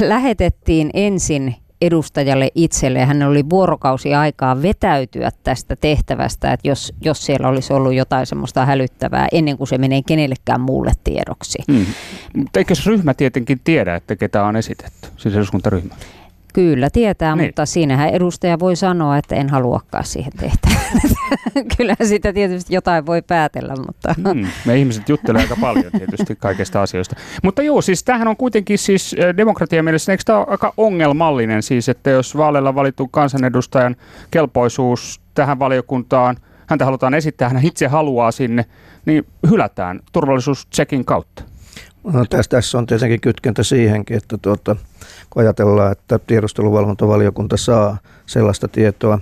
lähetettiin 0.00 0.90
ensin 0.94 1.54
edustajalle 1.80 2.48
itselle 2.54 3.04
hänellä 3.04 3.30
oli 3.30 3.50
vuorokausi 3.50 4.14
aikaa 4.14 4.62
vetäytyä 4.62 5.30
tästä 5.44 5.76
tehtävästä, 5.76 6.52
että 6.52 6.68
jos, 6.68 6.92
jos 7.00 7.26
siellä 7.26 7.48
olisi 7.48 7.72
ollut 7.72 7.94
jotain 7.94 8.26
semmoista 8.26 8.66
hälyttävää 8.66 9.28
ennen 9.32 9.58
kuin 9.58 9.68
se 9.68 9.78
menee 9.78 10.02
kenellekään 10.06 10.60
muulle 10.60 10.92
tiedoksi. 11.04 11.58
Hmm. 11.72 11.86
Eikö 12.56 12.74
ryhmä 12.86 13.14
tietenkin 13.14 13.60
tiedä, 13.64 13.94
että 13.94 14.16
ketä 14.16 14.44
on 14.44 14.56
esitetty, 14.56 15.08
siis 15.16 15.34
eduskuntaryhmä? 15.34 15.94
Kyllä 16.54 16.90
tietää, 16.90 17.36
niin. 17.36 17.48
mutta 17.48 17.66
siinähän 17.66 18.08
edustaja 18.08 18.58
voi 18.58 18.76
sanoa, 18.76 19.16
että 19.18 19.34
en 19.34 19.48
haluakaan 19.48 20.04
siihen 20.04 20.32
tehtävään. 20.32 21.00
Kyllä 21.76 21.96
sitä 22.02 22.32
tietysti 22.32 22.74
jotain 22.74 23.06
voi 23.06 23.22
päätellä, 23.22 23.74
mutta... 23.86 24.14
Mm, 24.34 24.46
me 24.64 24.76
ihmiset 24.76 25.08
juttelee 25.08 25.42
aika 25.42 25.56
paljon 25.60 25.92
tietysti 25.98 26.36
kaikista 26.36 26.82
asioista. 26.82 27.16
Mutta 27.42 27.62
joo, 27.62 27.82
siis 27.82 28.04
tämähän 28.04 28.28
on 28.28 28.36
kuitenkin 28.36 28.78
siis 28.78 29.16
demokratian 29.36 29.84
mielessä, 29.84 30.12
eikö 30.12 30.22
tämä 30.26 30.38
ole 30.38 30.46
aika 30.50 30.72
ongelmallinen 30.76 31.62
siis, 31.62 31.88
että 31.88 32.10
jos 32.10 32.36
vaaleilla 32.36 32.74
valittu 32.74 33.08
kansanedustajan 33.08 33.96
kelpoisuus 34.30 35.20
tähän 35.34 35.58
valiokuntaan, 35.58 36.36
häntä 36.66 36.84
halutaan 36.84 37.14
esittää, 37.14 37.48
hän 37.48 37.64
itse 37.64 37.86
haluaa 37.86 38.30
sinne, 38.30 38.64
niin 39.06 39.26
hylätään 39.50 40.00
turvallisuuschekin 40.12 41.04
kautta. 41.04 41.53
No, 42.12 42.24
tässä, 42.30 42.50
tässä 42.50 42.78
on 42.78 42.86
tietenkin 42.86 43.20
kytkentä 43.20 43.62
siihenkin, 43.62 44.16
että 44.16 44.38
tuota, 44.38 44.76
kun 45.30 45.42
ajatellaan, 45.42 45.92
että 45.92 46.18
tiedusteluvalvontavaliokunta 46.18 47.56
saa 47.56 47.98
sellaista 48.26 48.68
tietoa, 48.68 49.18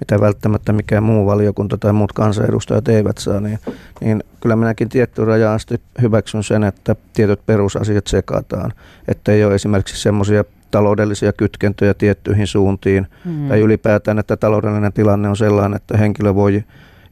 mitä 0.00 0.20
välttämättä 0.20 0.72
mikään 0.72 1.02
muu 1.02 1.26
valiokunta 1.26 1.78
tai 1.78 1.92
muut 1.92 2.12
kansanedustajat 2.12 2.88
eivät 2.88 3.18
saa, 3.18 3.40
niin, 3.40 3.58
niin 4.00 4.24
kyllä 4.40 4.56
minäkin 4.56 4.88
tiettyyn 4.88 5.26
rajaan 5.26 5.54
asti 5.54 5.80
hyväksyn 6.02 6.42
sen, 6.42 6.64
että 6.64 6.96
tietyt 7.12 7.46
perusasiat 7.46 8.06
sekataan. 8.06 8.72
Että 9.08 9.32
ei 9.32 9.44
ole 9.44 9.54
esimerkiksi 9.54 10.02
semmoisia 10.02 10.44
taloudellisia 10.70 11.32
kytkentöjä 11.32 11.94
tiettyihin 11.94 12.46
suuntiin, 12.46 13.06
mm. 13.24 13.48
tai 13.48 13.60
ylipäätään, 13.60 14.18
että 14.18 14.36
taloudellinen 14.36 14.92
tilanne 14.92 15.28
on 15.28 15.36
sellainen, 15.36 15.76
että 15.76 15.96
henkilö 15.96 16.34
voi 16.34 16.64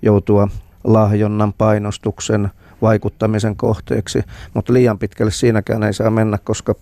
joutua 0.02 0.48
lahjonnan, 0.84 1.52
painostuksen, 1.52 2.50
vaikuttamisen 2.82 3.56
kohteeksi, 3.56 4.22
mutta 4.54 4.72
liian 4.72 4.98
pitkälle 4.98 5.30
siinäkään 5.30 5.82
ei 5.82 5.92
saa 5.92 6.10
mennä, 6.10 6.38
koska 6.44 6.74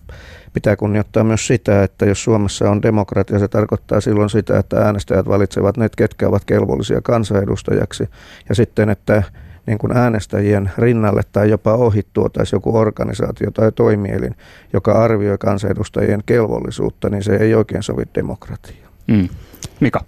pitää 0.53 0.75
kunnioittaa 0.75 1.23
myös 1.23 1.47
sitä, 1.47 1.83
että 1.83 2.05
jos 2.05 2.23
Suomessa 2.23 2.71
on 2.71 2.81
demokratia, 2.81 3.39
se 3.39 3.47
tarkoittaa 3.47 4.01
silloin 4.01 4.29
sitä, 4.29 4.59
että 4.59 4.77
äänestäjät 4.77 5.27
valitsevat 5.27 5.77
ne, 5.77 5.89
ketkä 5.97 6.27
ovat 6.27 6.45
kelvollisia 6.45 7.01
kansanedustajaksi 7.01 8.09
ja 8.49 8.55
sitten, 8.55 8.89
että 8.89 9.23
niin 9.67 9.77
kuin 9.77 9.97
äänestäjien 9.97 10.71
rinnalle 10.77 11.21
tai 11.31 11.49
jopa 11.49 11.73
ohi 11.73 12.05
tuotaisi 12.13 12.55
joku 12.55 12.77
organisaatio 12.77 13.51
tai 13.51 13.71
toimielin, 13.71 14.35
joka 14.73 15.03
arvioi 15.03 15.37
kansanedustajien 15.37 16.23
kelvollisuutta, 16.25 17.09
niin 17.09 17.23
se 17.23 17.35
ei 17.35 17.55
oikein 17.55 17.83
sovi 17.83 18.03
demokratiaan. 18.15 18.93
Mm. 19.07 19.29
Mika? 19.79 20.03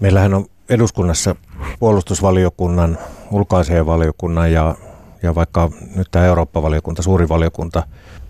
Meillähän 0.00 0.34
on 0.34 0.46
eduskunnassa 0.68 1.36
puolustusvaliokunnan, 1.78 2.98
ulkoasianvaliokunnan 3.30 4.52
ja, 4.52 4.74
ja 5.22 5.34
vaikka 5.34 5.70
nyt 5.96 6.08
tämä 6.10 6.26
Eurooppa-valiokunta, 6.26 7.02
suuri 7.02 7.28
valiokunta, 7.28 7.82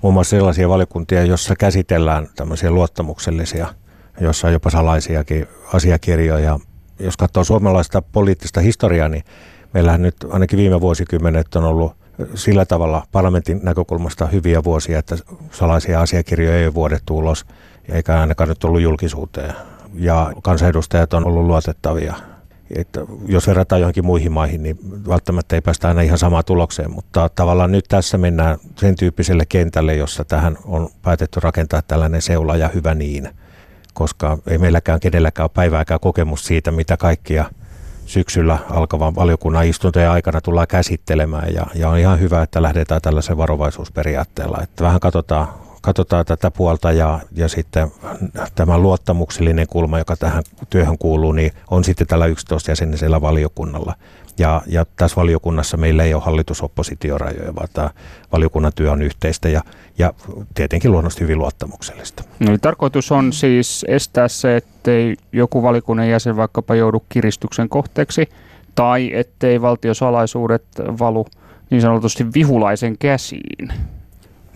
muun 0.03 0.15
muassa 0.15 0.31
sellaisia 0.31 0.69
valiokuntia, 0.69 1.25
joissa 1.25 1.57
käsitellään 1.57 2.29
tämmöisiä 2.37 2.71
luottamuksellisia, 2.71 3.67
jossa 4.21 4.47
on 4.47 4.53
jopa 4.53 4.71
salaisiakin 4.71 5.47
asiakirjoja. 5.73 6.59
Jos 6.99 7.17
katsoo 7.17 7.45
suomalaista 7.45 8.03
poliittista 8.03 8.61
historiaa, 8.61 9.09
niin 9.09 9.25
meillähän 9.75 10.03
nyt 10.03 10.17
ainakin 10.31 10.59
viime 10.59 10.81
vuosikymmenet 10.81 11.57
on 11.57 11.65
ollut 11.65 11.97
sillä 12.35 12.65
tavalla 12.65 13.07
parlamentin 13.13 13.61
näkökulmasta 13.63 14.27
hyviä 14.27 14.65
vuosia, 14.65 14.99
että 14.99 15.17
salaisia 15.51 16.01
asiakirjoja 16.01 16.59
ei 16.59 16.65
ole 16.65 16.75
vuodettu 16.75 17.19
ulos, 17.19 17.47
eikä 17.93 18.21
ainakaan 18.21 18.49
nyt 18.49 18.65
ollut 18.65 18.81
julkisuuteen. 18.81 19.55
Ja 19.95 20.33
kansanedustajat 20.43 21.15
on 21.15 21.27
ollut 21.27 21.47
luotettavia. 21.47 22.15
Että 22.77 23.01
jos 23.27 23.47
verrataan 23.47 23.81
johonkin 23.81 24.07
muihin 24.07 24.33
maihin, 24.33 24.63
niin 24.63 24.79
välttämättä 25.09 25.57
ei 25.57 25.61
päästä 25.61 25.89
aina 25.89 26.01
ihan 26.01 26.19
samaan 26.19 26.45
tulokseen, 26.45 26.91
mutta 26.91 27.29
tavallaan 27.29 27.73
nyt 27.73 27.85
tässä 27.89 28.19
mennään 28.19 28.59
sen 28.77 28.97
tyyppiselle 28.97 29.47
kentälle, 29.47 29.95
jossa 29.95 30.25
tähän 30.25 30.59
on 30.65 30.89
päätetty 31.03 31.41
rakentaa 31.41 31.83
tällainen 31.83 32.23
seula 32.23 32.57
ja 32.57 32.69
hyvä 32.69 32.95
niin, 32.95 33.29
koska 33.95 34.39
ei 34.47 34.59
meilläkään 34.59 35.01
kenelläkään 35.01 35.45
ole 35.45 35.51
päivääkään 35.55 36.01
kokemus 36.01 36.45
siitä, 36.45 36.71
mitä 36.71 36.97
kaikkia– 36.97 37.45
syksyllä 38.07 38.59
alkavan 38.71 39.15
valiokunnan 39.15 39.67
istuntojen 39.67 40.11
aikana 40.11 40.41
tullaan 40.41 40.67
käsittelemään. 40.67 41.55
Ja, 41.55 41.67
ja 41.75 41.89
on 41.89 41.99
ihan 41.99 42.21
hyvä, 42.21 42.43
että 42.43 42.63
lähdetään 42.63 43.01
tällaisen 43.03 43.37
varovaisuusperiaatteella, 43.37 44.59
että 44.63 44.85
vähän 44.85 45.01
katsotaan, 45.01 45.49
katsotaan 45.83 46.27
tätä 46.27 46.51
puolta 46.51 46.93
ja, 46.93 47.21
ja 47.33 47.49
sitten 47.49 47.93
tämä 48.55 48.79
luottamuksellinen 48.79 49.67
kulma, 49.67 49.99
joka 49.99 50.17
tähän 50.17 50.43
työhön 50.71 50.99
kuuluu, 50.99 51.33
niin 51.33 51.53
on 51.71 51.85
sitten 51.85 52.07
tällä 52.07 52.27
11 52.27 52.71
jäsenisellä 52.71 53.21
valiokunnalla. 53.21 53.95
Ja, 54.39 54.63
ja 54.67 54.87
tässä 54.97 55.17
valiokunnassa 55.17 55.77
meillä 55.77 56.05
ei 56.05 56.15
ole 56.15 56.23
hallitusoppositiorajoja, 56.23 57.55
vaan 57.55 57.69
tämä 57.73 57.91
valiokunnan 58.33 58.73
työ 58.75 58.93
on 58.93 59.03
yhteistä 59.03 59.49
ja, 59.49 59.63
ja 59.99 60.15
tietenkin 60.55 60.93
luonnollisesti 60.93 61.25
hyvin 61.25 61.39
luottamuksellista. 61.39 62.25
No, 62.39 62.59
tarkoitus 62.59 63.13
on 63.13 63.33
siis 63.33 63.85
estää 63.89 64.29
se, 64.29 64.57
ettei 64.57 65.17
joku 65.33 65.63
valiokunnan 65.63 66.09
jäsen 66.09 66.37
vaikkapa 66.37 66.75
joudu 66.75 67.05
kiristyksen 67.09 67.69
kohteeksi 67.69 68.29
tai 68.75 69.11
ettei 69.15 69.63
valtiosalaisuudet 69.63 70.65
valu 70.99 71.27
niin 71.71 71.83
sanotusti 71.83 72.27
vihulaisen 72.35 72.99
käsiin. 72.99 73.73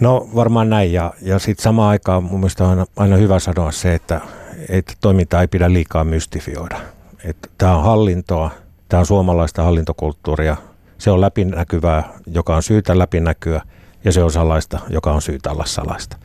No 0.00 0.28
varmaan 0.34 0.70
näin 0.70 0.92
ja, 0.92 1.12
ja 1.22 1.38
sitten 1.38 1.62
samaan 1.62 1.90
aikaan 1.90 2.24
mun 2.24 2.40
mielestä 2.40 2.64
on 2.64 2.86
aina, 2.96 3.16
hyvä 3.16 3.38
sanoa 3.38 3.72
se, 3.72 3.94
että, 3.94 4.20
että 4.68 4.92
toimintaa 5.00 5.40
ei 5.40 5.48
pidä 5.48 5.72
liikaa 5.72 6.04
mystifioida. 6.04 6.80
Tämä 7.58 7.76
on 7.76 7.84
hallintoa, 7.84 8.50
Tämä 8.88 9.00
on 9.00 9.06
suomalaista 9.06 9.62
hallintokulttuuria. 9.62 10.56
Se 10.98 11.10
on 11.10 11.20
läpinäkyvää, 11.20 12.04
joka 12.26 12.56
on 12.56 12.62
syytä 12.62 12.98
läpinäkyä, 12.98 13.62
ja 14.04 14.12
se 14.12 14.22
on 14.22 14.30
salaista, 14.30 14.78
joka 14.88 15.12
on 15.12 15.22
syytä 15.22 15.50
olla 15.50 15.64
salaista. 15.64 16.16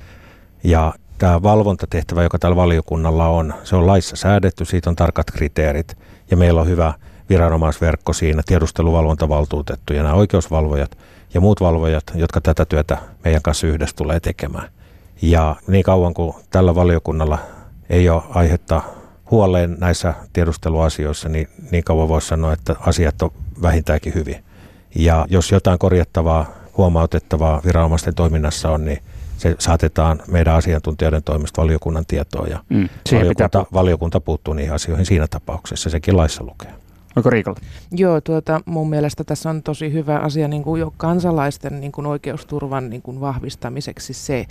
Ja 0.64 0.94
tämä 1.18 1.44
valvontatehtävä, 1.44 2.24
joka 2.24 2.40
tällä 2.40 2.56
valiokunnalla 2.56 3.28
on, 3.28 3.54
se 3.64 3.76
on 3.76 3.88
laissa 3.88 4.16
säädetty, 4.16 4.66
siitä 4.66 4.90
on 4.90 4.96
tarkat 4.96 5.32
kriteerit, 5.32 5.98
ja 6.32 6.38
meillä 6.38 6.62
on 6.62 6.68
hyvä 6.68 6.94
viranomaisverkko 7.30 8.14
siinä, 8.14 8.42
tiedusteluvalvontavaltuutettu 8.46 9.94
ja 9.94 10.04
nämä 10.04 10.16
oikeusvalvojat 10.16 10.98
ja 11.34 11.42
muut 11.42 11.62
valvojat, 11.62 12.04
jotka 12.16 12.42
tätä 12.42 12.66
työtä 12.66 12.98
meidän 13.24 13.42
kanssa 13.42 13.68
yhdessä 13.68 13.96
tulee 13.96 14.20
tekemään. 14.20 14.70
Ja 15.22 15.56
niin 15.68 15.84
kauan 15.84 16.14
kuin 16.14 16.34
tällä 16.50 16.76
valiokunnalla 16.76 17.40
ei 17.90 18.10
ole 18.10 18.24
aihetta 18.30 18.82
huoleen 19.32 19.78
näissä 19.80 20.14
tiedusteluasioissa, 20.34 21.30
niin 21.30 21.48
niin 21.72 21.84
kauan 21.84 22.10
voisi 22.10 22.28
sanoa, 22.28 22.54
että 22.54 22.76
asiat 22.80 23.22
on 23.22 23.32
vähintäänkin 23.62 24.14
hyvin. 24.14 24.44
Ja 24.96 25.26
jos 25.30 25.52
jotain 25.52 25.80
korjattavaa, 25.80 26.46
huomautettavaa 26.78 27.62
viranomaisten 27.66 28.16
toiminnassa 28.16 28.70
on, 28.70 28.86
niin 28.86 29.04
se 29.38 29.56
saatetaan 29.60 30.22
meidän 30.28 30.56
asiantuntijoiden 30.56 31.24
toimesta 31.24 31.62
valiokunnan 31.62 32.06
tietoon 32.08 32.50
ja 32.50 32.64
mm, 32.70 32.90
valiokunta, 33.12 33.66
valiokunta 33.74 34.20
puuttuu 34.20 34.54
niihin 34.54 34.74
asioihin 34.74 35.06
siinä 35.06 35.28
tapauksessa, 35.28 35.90
sekin 35.90 36.18
laissa 36.18 36.44
lukee. 36.44 36.74
Onko 37.16 37.30
Riikolla? 37.30 37.60
Joo, 37.92 38.22
tuota, 38.22 38.62
mun 38.66 38.90
mielestä 38.90 39.24
tässä 39.24 39.50
on 39.50 39.64
tosi 39.64 39.94
hyvä 39.94 40.18
asia 40.20 40.48
niin 40.48 40.64
kuin 40.64 40.80
jo 40.80 40.94
kansalaisten 40.98 41.82
niin 41.82 41.92
kuin 41.92 42.08
oikeusturvan 42.08 42.90
niin 42.90 43.02
kuin 43.02 43.22
vahvistamiseksi 43.22 44.14
se, 44.14 44.46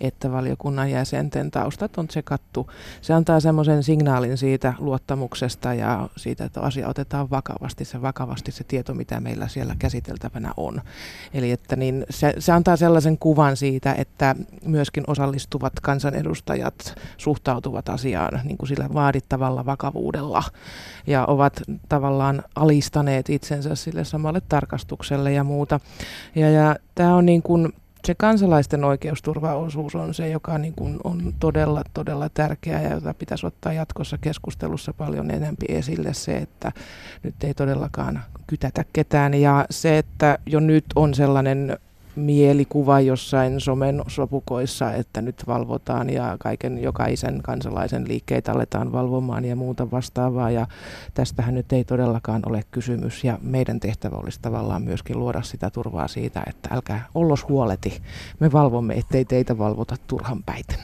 että 0.00 0.32
valiokunnan 0.32 0.90
jäsenten 0.90 1.50
taustat 1.50 1.98
on 1.98 2.08
tsekattu. 2.08 2.70
Se 3.00 3.12
antaa 3.12 3.40
semmoisen 3.40 3.82
signaalin 3.82 4.38
siitä 4.38 4.74
luottamuksesta 4.78 5.74
ja 5.74 6.08
siitä, 6.16 6.44
että 6.44 6.60
asia 6.60 6.88
otetaan 6.88 7.30
vakavasti, 7.30 7.84
se 7.84 8.02
vakavasti 8.02 8.52
se 8.52 8.64
tieto, 8.64 8.94
mitä 8.94 9.20
meillä 9.20 9.48
siellä 9.48 9.76
käsiteltävänä 9.78 10.52
on. 10.56 10.80
Eli 11.34 11.50
että 11.50 11.76
niin 11.76 12.06
se, 12.10 12.34
se 12.38 12.52
antaa 12.52 12.76
sellaisen 12.76 13.18
kuvan 13.18 13.56
siitä, 13.56 13.94
että 13.98 14.34
myöskin 14.64 15.04
osallistuvat 15.06 15.72
kansanedustajat 15.82 16.94
suhtautuvat 17.16 17.88
asiaan 17.88 18.40
niin 18.44 18.58
kuin 18.58 18.68
sillä 18.68 18.88
vaadittavalla 18.94 19.66
vakavuudella 19.66 20.42
ja 21.06 21.24
ovat 21.26 21.62
tavallaan 21.88 22.05
alistaneet 22.54 23.30
itsensä 23.30 23.74
sille 23.74 24.04
samalle 24.04 24.42
tarkastukselle 24.48 25.32
ja 25.32 25.44
muuta. 25.44 25.80
Ja, 26.34 26.50
ja 26.50 26.76
tämä 26.94 27.16
on 27.16 27.26
niin 27.26 27.42
kuin, 27.42 27.72
se 28.04 28.14
kansalaisten 28.14 28.84
oikeusturvaosuus 28.84 29.94
on 29.94 30.14
se, 30.14 30.28
joka 30.28 30.58
niin 30.58 30.74
kuin 30.74 30.98
on 31.04 31.34
todella, 31.40 31.82
todella 31.94 32.28
tärkeää 32.28 32.82
ja 32.82 32.94
jota 32.94 33.14
pitäisi 33.14 33.46
ottaa 33.46 33.72
jatkossa 33.72 34.18
keskustelussa 34.18 34.92
paljon 34.92 35.30
enemmän 35.30 35.56
esille 35.68 36.14
se, 36.14 36.36
että 36.36 36.72
nyt 37.22 37.44
ei 37.44 37.54
todellakaan 37.54 38.20
kytätä 38.46 38.84
ketään 38.92 39.34
ja 39.34 39.66
se, 39.70 39.98
että 39.98 40.38
jo 40.46 40.60
nyt 40.60 40.84
on 40.96 41.14
sellainen 41.14 41.78
mielikuva 42.16 43.00
jossain 43.00 43.60
somen 43.60 44.02
sopukoissa, 44.06 44.92
että 44.92 45.22
nyt 45.22 45.42
valvotaan 45.46 46.10
ja 46.10 46.36
kaiken 46.40 46.82
jokaisen 46.82 47.42
kansalaisen 47.42 48.08
liikkeitä 48.08 48.52
aletaan 48.52 48.92
valvomaan 48.92 49.44
ja 49.44 49.56
muuta 49.56 49.90
vastaavaa. 49.90 50.50
Ja 50.50 50.66
tästähän 51.14 51.54
nyt 51.54 51.72
ei 51.72 51.84
todellakaan 51.84 52.42
ole 52.46 52.64
kysymys 52.70 53.24
ja 53.24 53.38
meidän 53.42 53.80
tehtävä 53.80 54.16
olisi 54.16 54.38
tavallaan 54.42 54.82
myöskin 54.82 55.18
luoda 55.18 55.42
sitä 55.42 55.70
turvaa 55.70 56.08
siitä, 56.08 56.42
että 56.46 56.68
älkää 56.74 57.06
ollos 57.14 57.48
huoleti. 57.48 58.02
Me 58.40 58.52
valvomme, 58.52 58.94
ettei 58.94 59.24
teitä 59.24 59.58
valvota 59.58 59.96
turhan 60.06 60.42
päiten. 60.42 60.78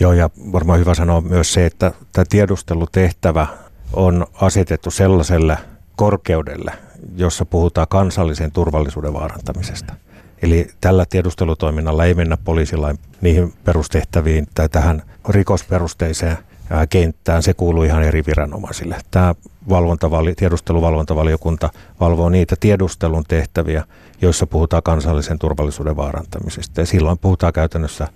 Joo 0.00 0.12
ja 0.12 0.30
varmaan 0.52 0.78
hyvä 0.78 0.94
sanoa 0.94 1.20
myös 1.20 1.52
se, 1.52 1.66
että 1.66 1.92
tämä 2.12 2.24
tiedustelutehtävä 2.28 3.46
on 3.92 4.26
asetettu 4.34 4.90
sellaiselle 4.90 5.58
korkeudelle, 5.96 6.72
jossa 7.16 7.44
puhutaan 7.44 7.86
kansallisen 7.90 8.52
turvallisuuden 8.52 9.12
vaarantamisesta– 9.12 9.94
Eli 10.42 10.68
tällä 10.80 11.04
tiedustelutoiminnalla 11.10 12.04
ei 12.04 12.14
mennä 12.14 12.36
poliisillain 12.44 12.98
niihin 13.20 13.54
perustehtäviin 13.64 14.46
tai 14.54 14.68
tähän 14.68 15.02
rikosperusteiseen 15.28 16.38
kenttään. 16.90 17.42
Se 17.42 17.54
kuuluu 17.54 17.82
ihan 17.82 18.02
eri 18.02 18.22
viranomaisille. 18.26 18.96
Tämä 19.10 19.34
valvontavali, 19.68 20.34
tiedusteluvalvontavaliokunta 20.34 21.70
valvoo 22.00 22.28
niitä 22.28 22.56
tiedustelun 22.60 23.24
tehtäviä, 23.28 23.84
joissa 24.22 24.46
puhutaan 24.46 24.82
kansallisen 24.82 25.38
turvallisuuden 25.38 25.96
vaarantamisesta. 25.96 26.80
Ja 26.80 26.86
silloin 26.86 27.18
puhutaan 27.18 27.52
käytännössä 27.52 28.08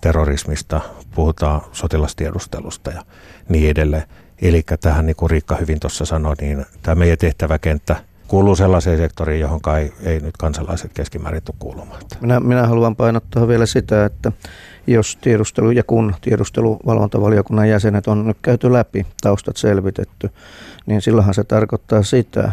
terrorismista, 0.00 0.80
puhutaan 1.14 1.60
sotilastiedustelusta 1.72 2.90
ja 2.90 3.02
niin 3.48 3.70
edelleen. 3.70 4.04
Eli 4.42 4.62
tähän, 4.80 5.06
niin 5.06 5.16
kuin 5.16 5.30
Riikka 5.30 5.56
hyvin 5.56 5.80
tuossa 5.80 6.04
sanoi, 6.04 6.34
niin 6.40 6.66
tämä 6.82 6.94
meidän 6.94 7.18
tehtäväkenttä– 7.18 7.96
kuuluu 8.32 8.56
sellaiseen 8.56 8.98
sektoriin, 8.98 9.40
johon 9.40 9.60
ei, 9.78 9.92
ei 10.02 10.20
nyt 10.20 10.36
kansalaiset 10.36 10.92
keskimäärin 10.92 11.42
tule 11.42 11.56
kuulumaan. 11.58 12.00
Minä, 12.20 12.40
minä 12.40 12.66
haluan 12.66 12.96
painottaa 12.96 13.48
vielä 13.48 13.66
sitä, 13.66 14.04
että 14.04 14.32
jos 14.86 15.18
tiedustelu 15.20 15.70
ja 15.70 15.82
kun 15.84 16.14
tiedusteluvalvontavaliokunnan 16.20 17.68
jäsenet 17.68 18.06
on 18.06 18.26
nyt 18.26 18.36
käyty 18.42 18.72
läpi, 18.72 19.06
taustat 19.20 19.56
selvitetty, 19.56 20.30
niin 20.86 21.02
silloinhan 21.02 21.34
se 21.34 21.44
tarkoittaa 21.44 22.02
sitä, 22.02 22.52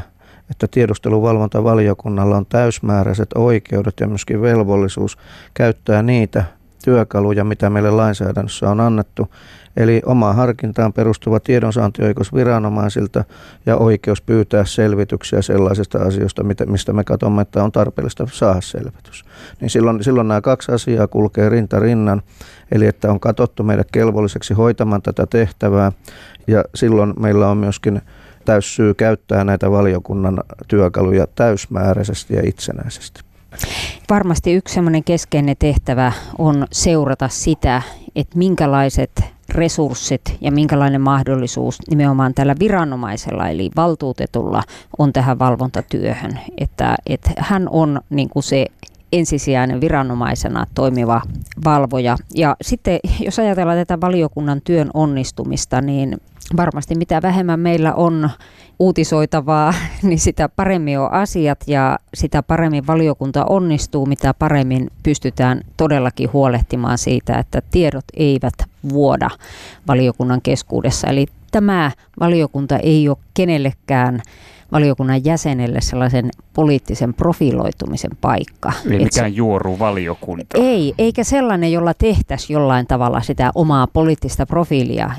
että 0.51 0.67
tiedusteluvalvontavaliokunnalla 0.67 2.37
on 2.37 2.45
täysmääräiset 2.45 3.29
oikeudet 3.35 3.99
ja 3.99 4.07
myöskin 4.07 4.41
velvollisuus 4.41 5.17
käyttää 5.53 6.03
niitä 6.03 6.43
työkaluja, 6.85 7.43
mitä 7.43 7.69
meille 7.69 7.91
lainsäädännössä 7.91 8.69
on 8.69 8.79
annettu. 8.79 9.27
Eli 9.77 10.01
omaan 10.05 10.35
harkintaan 10.35 10.93
perustuva 10.93 11.39
tiedonsaantioikeus 11.39 12.33
viranomaisilta 12.33 13.23
ja 13.65 13.77
oikeus 13.77 14.21
pyytää 14.21 14.65
selvityksiä 14.65 15.41
sellaisista 15.41 15.97
asioista, 15.97 16.43
mistä 16.65 16.93
me 16.93 17.03
katsomme, 17.03 17.41
että 17.41 17.63
on 17.63 17.71
tarpeellista 17.71 18.27
saada 18.31 18.61
selvitys. 18.61 19.25
Niin 19.61 19.69
silloin, 19.69 20.03
silloin 20.03 20.27
nämä 20.27 20.41
kaksi 20.41 20.71
asiaa 20.71 21.07
kulkee 21.07 21.49
rinta 21.49 21.79
rinnan, 21.79 22.21
eli 22.71 22.85
että 22.85 23.11
on 23.11 23.19
katsottu 23.19 23.63
meille 23.63 23.83
kelvolliseksi 23.91 24.53
hoitamaan 24.53 25.01
tätä 25.01 25.25
tehtävää 25.25 25.91
ja 26.47 26.63
silloin 26.75 27.13
meillä 27.19 27.49
on 27.49 27.57
myöskin 27.57 28.01
täyssyy 28.45 28.93
käyttää 28.93 29.43
näitä 29.43 29.71
valiokunnan 29.71 30.39
työkaluja 30.67 31.27
täysmääräisesti 31.35 32.35
ja 32.35 32.41
itsenäisesti. 32.45 33.28
Varmasti 34.09 34.53
yksi 34.53 34.73
semmoinen 34.73 35.03
keskeinen 35.03 35.55
tehtävä 35.59 36.11
on 36.37 36.67
seurata 36.71 37.27
sitä, 37.27 37.81
että 38.15 38.37
minkälaiset 38.37 39.23
resurssit 39.49 40.21
ja 40.41 40.51
minkälainen 40.51 41.01
mahdollisuus 41.01 41.79
nimenomaan 41.89 42.33
tällä 42.33 42.55
viranomaisella 42.59 43.49
eli 43.49 43.69
valtuutetulla 43.75 44.63
on 44.97 45.13
tähän 45.13 45.39
valvontatyöhön. 45.39 46.39
Että, 46.57 46.95
että 47.05 47.29
hän 47.37 47.67
on 47.69 48.01
niin 48.09 48.29
kuin 48.29 48.43
se 48.43 48.65
ensisijainen 49.11 49.81
viranomaisena 49.81 50.65
toimiva 50.75 51.21
valvoja. 51.65 52.17
Ja 52.35 52.55
sitten 52.61 52.99
jos 53.19 53.39
ajatellaan 53.39 53.77
tätä 53.77 54.01
valiokunnan 54.01 54.61
työn 54.63 54.89
onnistumista, 54.93 55.81
niin 55.81 56.17
varmasti 56.57 56.95
mitä 56.95 57.21
vähemmän 57.21 57.59
meillä 57.59 57.93
on 57.93 58.29
uutisoitavaa, 58.79 59.73
niin 60.03 60.19
sitä 60.19 60.49
paremmin 60.49 60.99
on 60.99 61.13
asiat 61.13 61.59
ja 61.67 61.99
sitä 62.13 62.43
paremmin 62.43 62.87
valiokunta 62.87 63.45
onnistuu, 63.45 64.05
mitä 64.05 64.33
paremmin 64.33 64.91
pystytään 65.03 65.61
todellakin 65.77 66.33
huolehtimaan 66.33 66.97
siitä, 66.97 67.37
että 67.37 67.61
tiedot 67.71 68.05
eivät 68.13 68.53
vuoda 68.89 69.29
valiokunnan 69.87 70.41
keskuudessa. 70.41 71.07
Eli 71.07 71.25
tämä 71.51 71.91
valiokunta 72.19 72.77
ei 72.77 73.09
ole 73.09 73.17
kenellekään 73.33 74.21
valiokunnan 74.71 75.25
jäsenelle 75.25 75.81
sellaisen 75.81 76.29
poliittisen 76.53 77.13
profiloitumisen 77.13 78.11
paikka. 78.21 78.71
Ei 78.91 79.03
mikään 79.03 79.35
juoru 79.35 79.79
valiokunta. 79.79 80.57
Ei, 80.57 80.93
eikä 80.97 81.23
sellainen, 81.23 81.71
jolla 81.71 81.93
tehtäisiin 81.93 82.53
jollain 82.53 82.87
tavalla 82.87 83.21
sitä 83.21 83.51
omaa 83.55 83.87
poliittista 83.87 84.45
profiilia. 84.45 85.11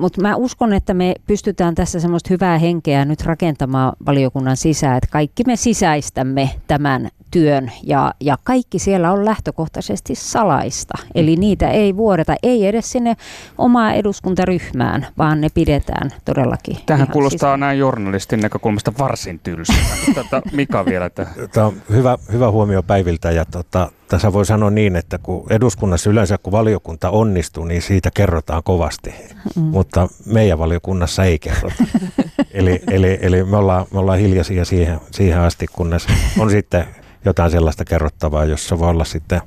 Mutta 0.00 0.22
mä 0.22 0.36
uskon, 0.36 0.72
että 0.72 0.94
me 0.94 1.14
pystytään 1.26 1.74
tässä 1.74 2.00
semmoista 2.00 2.28
hyvää 2.30 2.58
henkeä 2.58 3.04
nyt 3.04 3.22
rakentamaan 3.22 3.92
valiokunnan 4.06 4.56
sisään, 4.56 4.96
että 4.96 5.08
kaikki 5.12 5.42
me 5.46 5.56
sisäistämme 5.56 6.50
tämän 6.66 7.08
työn 7.30 7.72
ja, 7.82 8.14
ja 8.20 8.38
kaikki 8.44 8.78
siellä 8.78 9.12
on 9.12 9.24
lähtökohtaisesti 9.24 10.14
salaista. 10.14 10.94
Eli 11.14 11.36
mm. 11.36 11.40
niitä 11.40 11.70
ei 11.70 11.96
vuodeta, 11.96 12.34
ei 12.42 12.66
edes 12.66 12.92
sinne 12.92 13.16
omaa 13.58 13.92
eduskuntaryhmään, 13.92 15.06
vaan 15.18 15.40
ne 15.40 15.48
pidetään 15.54 16.10
todellakin. 16.24 16.76
Tähän 16.86 17.08
kuulostaa 17.08 17.38
sisällä. 17.38 17.56
näin 17.56 17.78
journalistin 17.78 18.40
näkökulmasta 18.40 18.85
varsin 18.98 19.38
tylsältä. 19.38 19.80
Tätä 20.14 20.42
Mika 20.52 20.84
vielä. 20.84 21.06
Että... 21.06 21.26
Tämä 21.52 21.66
on 21.66 21.74
hyvä, 21.90 22.18
hyvä 22.32 22.50
huomio 22.50 22.82
Päiviltä 22.82 23.30
ja 23.30 23.44
tota, 23.44 23.92
tässä 24.08 24.32
voi 24.32 24.46
sanoa 24.46 24.70
niin, 24.70 24.96
että 24.96 25.18
kun 25.18 25.46
eduskunnassa 25.50 26.10
yleensä 26.10 26.38
kun 26.38 26.52
valiokunta 26.52 27.10
onnistuu, 27.10 27.64
niin 27.64 27.82
siitä 27.82 28.10
kerrotaan 28.14 28.62
kovasti, 28.62 29.14
mm. 29.56 29.62
mutta 29.62 30.08
meidän 30.26 30.58
valiokunnassa 30.58 31.24
ei 31.24 31.38
kerrota. 31.38 31.84
eli, 32.50 32.82
eli, 32.90 33.18
eli 33.22 33.44
me, 33.44 33.56
ollaan, 33.56 33.86
me 33.92 33.98
ollaan 33.98 34.18
hiljaisia 34.18 34.64
siihen, 34.64 35.00
siihen 35.10 35.40
asti, 35.40 35.66
kunnes 35.72 36.06
on 36.38 36.50
sitten 36.50 36.84
jotain 37.24 37.50
sellaista 37.50 37.84
kerrottavaa, 37.84 38.44
jossa 38.44 38.78
voi 38.78 38.88
olla 38.90 39.04
sitten 39.04 39.40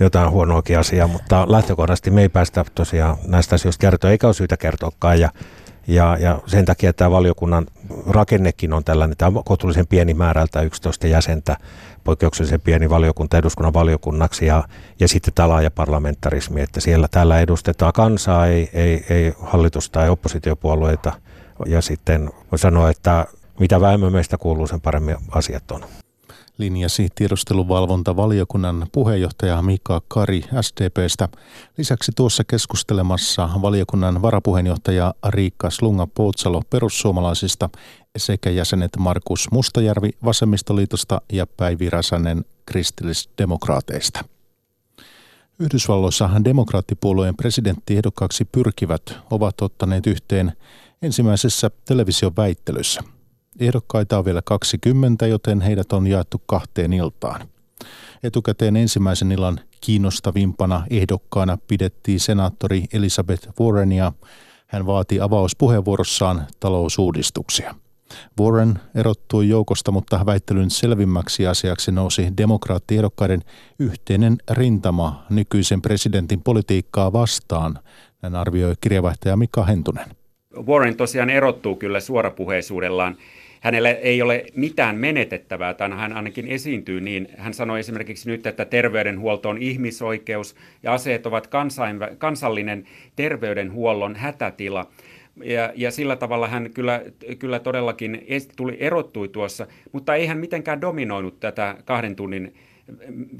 jotain 0.00 0.30
huonoakin 0.30 0.78
asiaa, 0.78 1.06
mutta 1.06 1.44
lähtökohtaisesti 1.48 2.10
me 2.10 2.22
ei 2.22 2.28
päästä 2.28 2.64
tosiaan 2.74 3.16
näistä 3.26 3.54
asioista 3.54 3.80
kertoa, 3.80 4.10
eikä 4.10 4.26
ole 4.26 4.34
syytä 4.34 4.56
kertoakaan. 4.56 5.20
Ja, 5.20 5.30
ja, 5.86 6.16
ja 6.20 6.38
sen 6.46 6.64
takia 6.64 6.92
tämä 6.92 7.10
valiokunnan 7.10 7.66
rakennekin 8.06 8.72
on 8.72 8.84
tällainen, 8.84 9.16
tämä 9.16 9.38
on 9.38 9.44
kohtuullisen 9.44 9.86
pieni 9.86 10.14
määrältä 10.14 10.60
11 10.60 11.06
jäsentä, 11.06 11.56
poikkeuksellisen 12.04 12.60
pieni 12.60 12.90
valiokunta 12.90 13.38
eduskunnan 13.38 13.74
valiokunnaksi 13.74 14.46
ja, 14.46 14.64
ja 15.00 15.08
sitten 15.08 15.34
tämä 15.34 15.48
laaja 15.48 15.70
parlamentarismi, 15.70 16.60
että 16.60 16.80
siellä 16.80 17.08
täällä 17.10 17.40
edustetaan 17.40 17.92
kansaa, 17.92 18.46
ei, 18.46 18.70
ei, 18.72 19.04
ei 19.10 19.34
hallitusta 19.40 19.92
tai 19.92 20.08
oppositiopuolueita. 20.08 21.12
Ja 21.66 21.80
sitten 21.80 22.30
voi 22.52 22.58
sanoa, 22.58 22.90
että 22.90 23.26
mitä 23.60 23.80
vähemmän 23.80 24.12
meistä 24.12 24.38
kuuluu, 24.38 24.66
sen 24.66 24.80
paremmin 24.80 25.16
asiat 25.30 25.70
on 25.70 25.84
linjasi 26.58 27.08
tiedusteluvalvontavaliokunnan 27.14 28.86
puheenjohtaja 28.92 29.62
Mika 29.62 30.02
Kari 30.08 30.44
SDPstä. 30.60 31.28
Lisäksi 31.78 32.12
tuossa 32.16 32.44
keskustelemassa 32.44 33.48
valiokunnan 33.62 34.22
varapuheenjohtaja 34.22 35.14
Riikka 35.28 35.68
Slunga-Poutsalo 35.70 36.62
perussuomalaisista 36.70 37.70
sekä 38.16 38.50
jäsenet 38.50 38.90
Markus 38.98 39.50
Mustajärvi 39.50 40.10
Vasemmistoliitosta 40.24 41.20
ja 41.32 41.46
Päivi 41.46 41.90
Räsänen 41.90 42.44
kristillisdemokraateista. 42.66 44.24
Yhdysvalloissa 45.58 46.30
demokraattipuolueen 46.44 47.36
presidenttiehdokkaaksi 47.36 48.44
pyrkivät 48.44 49.02
ovat 49.30 49.62
ottaneet 49.62 50.06
yhteen 50.06 50.52
ensimmäisessä 51.02 51.70
televisioväittelyssä– 51.84 53.02
Ehdokkaita 53.60 54.18
on 54.18 54.24
vielä 54.24 54.42
20, 54.44 55.26
joten 55.26 55.60
heidät 55.60 55.92
on 55.92 56.06
jaettu 56.06 56.42
kahteen 56.46 56.92
iltaan. 56.92 57.48
Etukäteen 58.22 58.76
ensimmäisen 58.76 59.32
illan 59.32 59.60
kiinnostavimpana 59.80 60.86
ehdokkaana 60.90 61.58
pidettiin 61.68 62.20
senaattori 62.20 62.84
Elizabeth 62.92 63.48
Warrenia. 63.60 64.12
Hän 64.66 64.86
vaati 64.86 65.20
avauspuheenvuorossaan 65.20 66.46
talousuudistuksia. 66.60 67.74
Warren 68.40 68.80
erottui 68.94 69.48
joukosta, 69.48 69.92
mutta 69.92 70.26
väittelyn 70.26 70.70
selvimmäksi 70.70 71.46
asiaksi 71.46 71.92
nousi 71.92 72.28
demokraattiehdokkaiden 72.36 73.42
yhteinen 73.78 74.36
rintama 74.50 75.24
nykyisen 75.30 75.82
presidentin 75.82 76.42
politiikkaa 76.42 77.12
vastaan, 77.12 77.78
näin 78.22 78.34
arvioi 78.34 78.74
kirjavaihtaja 78.80 79.36
Mika 79.36 79.64
Hentunen. 79.64 80.06
Warren 80.66 80.96
tosiaan 80.96 81.30
erottuu 81.30 81.76
kyllä 81.76 82.00
suorapuheisuudellaan 82.00 83.16
hänellä 83.62 83.90
ei 83.90 84.22
ole 84.22 84.44
mitään 84.54 84.96
menetettävää, 84.96 85.74
tai 85.74 85.90
hän 85.90 86.12
ainakin 86.12 86.48
esiintyy 86.48 87.00
niin. 87.00 87.28
Hän 87.36 87.54
sanoi 87.54 87.80
esimerkiksi 87.80 88.30
nyt, 88.30 88.46
että 88.46 88.64
terveydenhuolto 88.64 89.48
on 89.48 89.58
ihmisoikeus 89.58 90.56
ja 90.82 90.92
aseet 90.92 91.26
ovat 91.26 91.46
kansainvä- 91.46 92.16
kansallinen 92.18 92.84
terveydenhuollon 93.16 94.16
hätätila. 94.16 94.86
Ja, 95.44 95.72
ja 95.76 95.90
sillä 95.90 96.16
tavalla 96.16 96.48
hän 96.48 96.70
kyllä, 96.74 97.02
kyllä 97.38 97.58
todellakin 97.58 98.26
tuli, 98.56 98.76
erottui 98.80 99.28
tuossa, 99.28 99.66
mutta 99.92 100.14
ei 100.14 100.26
hän 100.26 100.38
mitenkään 100.38 100.80
dominoinut 100.80 101.40
tätä 101.40 101.76
kahden 101.84 102.16
tunnin 102.16 102.54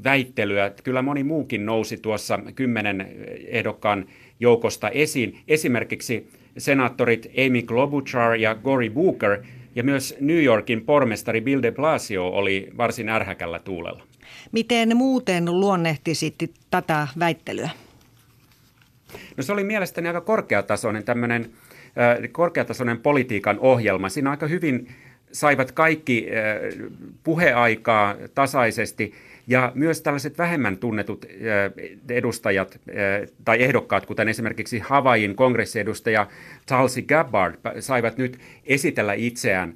väittelyä. 0.03 0.71
Kyllä 0.83 1.01
moni 1.01 1.23
muukin 1.23 1.65
nousi 1.65 1.97
tuossa 1.97 2.39
kymmenen 2.55 3.07
ehdokkaan 3.47 4.05
joukosta 4.39 4.89
esiin. 4.89 5.37
Esimerkiksi 5.47 6.27
senaattorit 6.57 7.31
Amy 7.47 7.61
Klobuchar 7.61 8.35
ja 8.35 8.55
Gori 8.55 8.89
Booker– 8.89 9.39
ja 9.75 9.83
myös 9.83 10.15
New 10.19 10.43
Yorkin 10.43 10.85
pormestari 10.85 11.41
Bill 11.41 11.61
de 11.61 11.71
Blasio 11.71 12.27
oli 12.27 12.69
varsin 12.77 13.09
ärhäkällä 13.09 13.59
tuulella. 13.59 14.03
Miten 14.51 14.97
muuten 14.97 15.45
luonnehtisit 15.45 16.35
tätä 16.71 17.07
väittelyä? 17.19 17.69
No 19.37 19.43
se 19.43 19.53
oli 19.53 19.63
mielestäni 19.63 20.07
aika 20.07 20.21
korkeatasoinen 20.21 21.03
tämmöinen 21.03 21.41
äh, 21.43 22.31
korkeatasoinen 22.31 22.99
politiikan 22.99 23.59
ohjelma. 23.59 24.09
Siinä 24.09 24.29
aika 24.29 24.47
hyvin 24.47 24.87
saivat 25.31 25.71
kaikki 25.71 26.27
äh, 26.29 26.89
puheaikaa 27.23 28.15
tasaisesti 28.35 29.13
ja 29.47 29.71
myös 29.75 30.01
tällaiset 30.01 30.37
vähemmän 30.37 30.77
tunnetut 30.77 31.25
edustajat 32.09 32.79
tai 33.45 33.63
ehdokkaat, 33.63 34.05
kuten 34.05 34.29
esimerkiksi 34.29 34.79
Havain 34.79 35.35
kongressiedustaja 35.35 36.27
Tulsi 36.65 37.01
Gabbard, 37.01 37.55
saivat 37.79 38.17
nyt 38.17 38.39
esitellä 38.65 39.13
itseään 39.13 39.75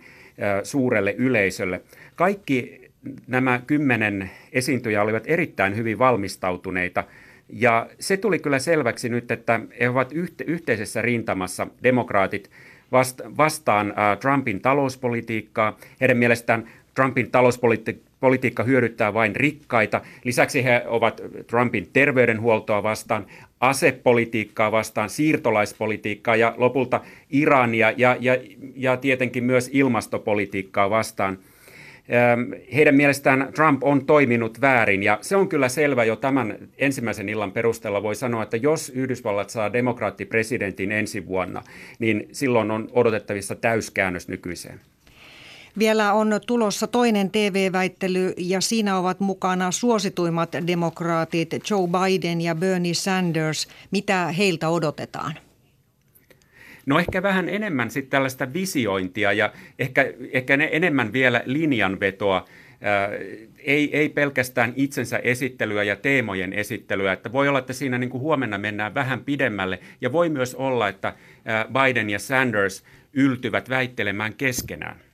suurelle 0.63 1.15
yleisölle. 1.17 1.81
Kaikki 2.15 2.87
nämä 3.27 3.61
kymmenen 3.67 4.31
esiintyjä 4.51 5.01
olivat 5.01 5.23
erittäin 5.25 5.75
hyvin 5.75 5.99
valmistautuneita. 5.99 7.03
Ja 7.49 7.89
se 7.99 8.17
tuli 8.17 8.39
kyllä 8.39 8.59
selväksi 8.59 9.09
nyt, 9.09 9.31
että 9.31 9.59
he 9.79 9.89
ovat 9.89 10.11
yhteisessä 10.47 11.01
rintamassa, 11.01 11.67
demokraatit, 11.83 12.49
vastaan 13.37 13.93
Trumpin 14.19 14.61
talouspolitiikkaa. 14.61 15.77
Heidän 16.01 16.17
mielestään 16.17 16.69
Trumpin 16.97 17.31
talouspolitiikka 17.31 18.63
hyödyttää 18.63 19.13
vain 19.13 19.35
rikkaita. 19.35 20.01
Lisäksi 20.23 20.63
he 20.63 20.83
ovat 20.87 21.21
Trumpin 21.47 21.89
terveydenhuoltoa 21.93 22.83
vastaan, 22.83 23.25
asepolitiikkaa 23.59 24.71
vastaan, 24.71 25.09
siirtolaispolitiikkaa 25.09 26.35
ja 26.35 26.53
lopulta 26.57 27.01
Irania 27.29 27.93
ja, 27.97 28.17
ja, 28.19 28.37
ja 28.75 28.97
tietenkin 28.97 29.43
myös 29.43 29.69
ilmastopolitiikkaa 29.73 30.89
vastaan. 30.89 31.37
heidän 32.73 32.95
mielestään 32.95 33.51
Trump 33.55 33.83
on 33.83 34.05
toiminut 34.05 34.61
väärin 34.61 35.03
ja 35.03 35.17
se 35.21 35.35
on 35.35 35.49
kyllä 35.49 35.69
selvä 35.69 36.03
jo 36.03 36.15
tämän 36.15 36.57
ensimmäisen 36.77 37.29
illan 37.29 37.51
perusteella. 37.51 38.03
Voi 38.03 38.15
sanoa, 38.15 38.43
että 38.43 38.57
jos 38.57 38.89
Yhdysvallat 38.89 39.49
saa 39.49 39.73
demokraattipresidentin 39.73 40.91
ensi 40.91 41.27
vuonna, 41.27 41.63
niin 41.99 42.27
silloin 42.31 42.71
on 42.71 42.89
odotettavissa 42.91 43.55
täyskäännös 43.55 44.27
nykyiseen. 44.27 44.79
Vielä 45.79 46.13
on 46.13 46.39
tulossa 46.47 46.87
toinen 46.87 47.31
TV-väittely 47.31 48.33
ja 48.37 48.61
siinä 48.61 48.97
ovat 48.97 49.19
mukana 49.19 49.71
suosituimmat 49.71 50.51
demokraatit 50.67 51.49
Joe 51.69 51.87
Biden 51.87 52.41
ja 52.41 52.55
Bernie 52.55 52.93
Sanders. 52.93 53.67
Mitä 53.91 54.27
heiltä 54.27 54.69
odotetaan? 54.69 55.33
No 56.85 56.99
ehkä 56.99 57.23
vähän 57.23 57.49
enemmän 57.49 57.91
sitten 57.91 58.09
tällaista 58.09 58.53
visiointia 58.53 59.33
ja 59.33 59.53
ehkä, 59.79 60.13
ehkä 60.31 60.57
ne 60.57 60.69
enemmän 60.71 61.13
vielä 61.13 61.43
linjanvetoa. 61.45 62.45
Ää, 62.81 63.09
ei, 63.59 63.97
ei 63.97 64.09
pelkästään 64.09 64.73
itsensä 64.75 65.17
esittelyä 65.17 65.83
ja 65.83 65.95
teemojen 65.95 66.53
esittelyä, 66.53 67.13
että 67.13 67.31
voi 67.31 67.47
olla, 67.47 67.59
että 67.59 67.73
siinä 67.73 67.97
niin 67.97 68.09
kuin 68.09 68.21
huomenna 68.21 68.57
mennään 68.57 68.93
vähän 68.93 69.23
pidemmälle 69.23 69.79
ja 70.01 70.11
voi 70.11 70.29
myös 70.29 70.55
olla, 70.55 70.87
että 70.87 71.13
Biden 71.73 72.09
ja 72.09 72.19
Sanders 72.19 72.83
yltyvät 73.13 73.69
väittelemään 73.69 74.33
keskenään. 74.33 75.06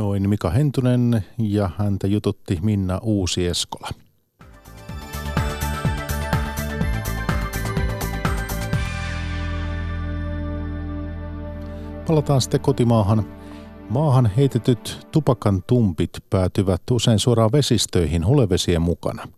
Noin 0.00 0.28
Mika 0.28 0.50
Hentunen 0.50 1.24
ja 1.38 1.70
häntä 1.78 2.06
jututti 2.06 2.58
Minna 2.62 2.98
Uusi-Eskola. 3.02 3.88
Palataan 12.06 12.40
sitten 12.40 12.60
kotimaahan. 12.60 13.24
Maahan 13.90 14.30
heitetyt 14.36 15.06
tupakan 15.12 15.62
tumpit 15.66 16.10
päätyvät 16.30 16.82
usein 16.90 17.18
suoraan 17.18 17.52
vesistöihin 17.52 18.26
hulevesien 18.26 18.82
mukana. 18.82 19.28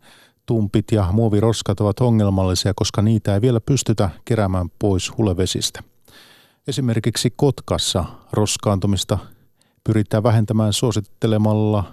Tumpit 0.46 0.92
ja 0.92 1.08
muoviroskat 1.12 1.80
ovat 1.80 2.00
ongelmallisia, 2.00 2.72
koska 2.76 3.02
niitä 3.02 3.34
ei 3.34 3.40
vielä 3.40 3.60
pystytä 3.60 4.10
keräämään 4.24 4.70
pois 4.78 5.18
hulevesistä. 5.18 5.82
Esimerkiksi 6.66 7.32
Kotkassa 7.36 8.04
roskaantumista 8.32 9.18
pyritään 9.84 10.22
vähentämään 10.22 10.72
suosittelemalla 10.72 11.84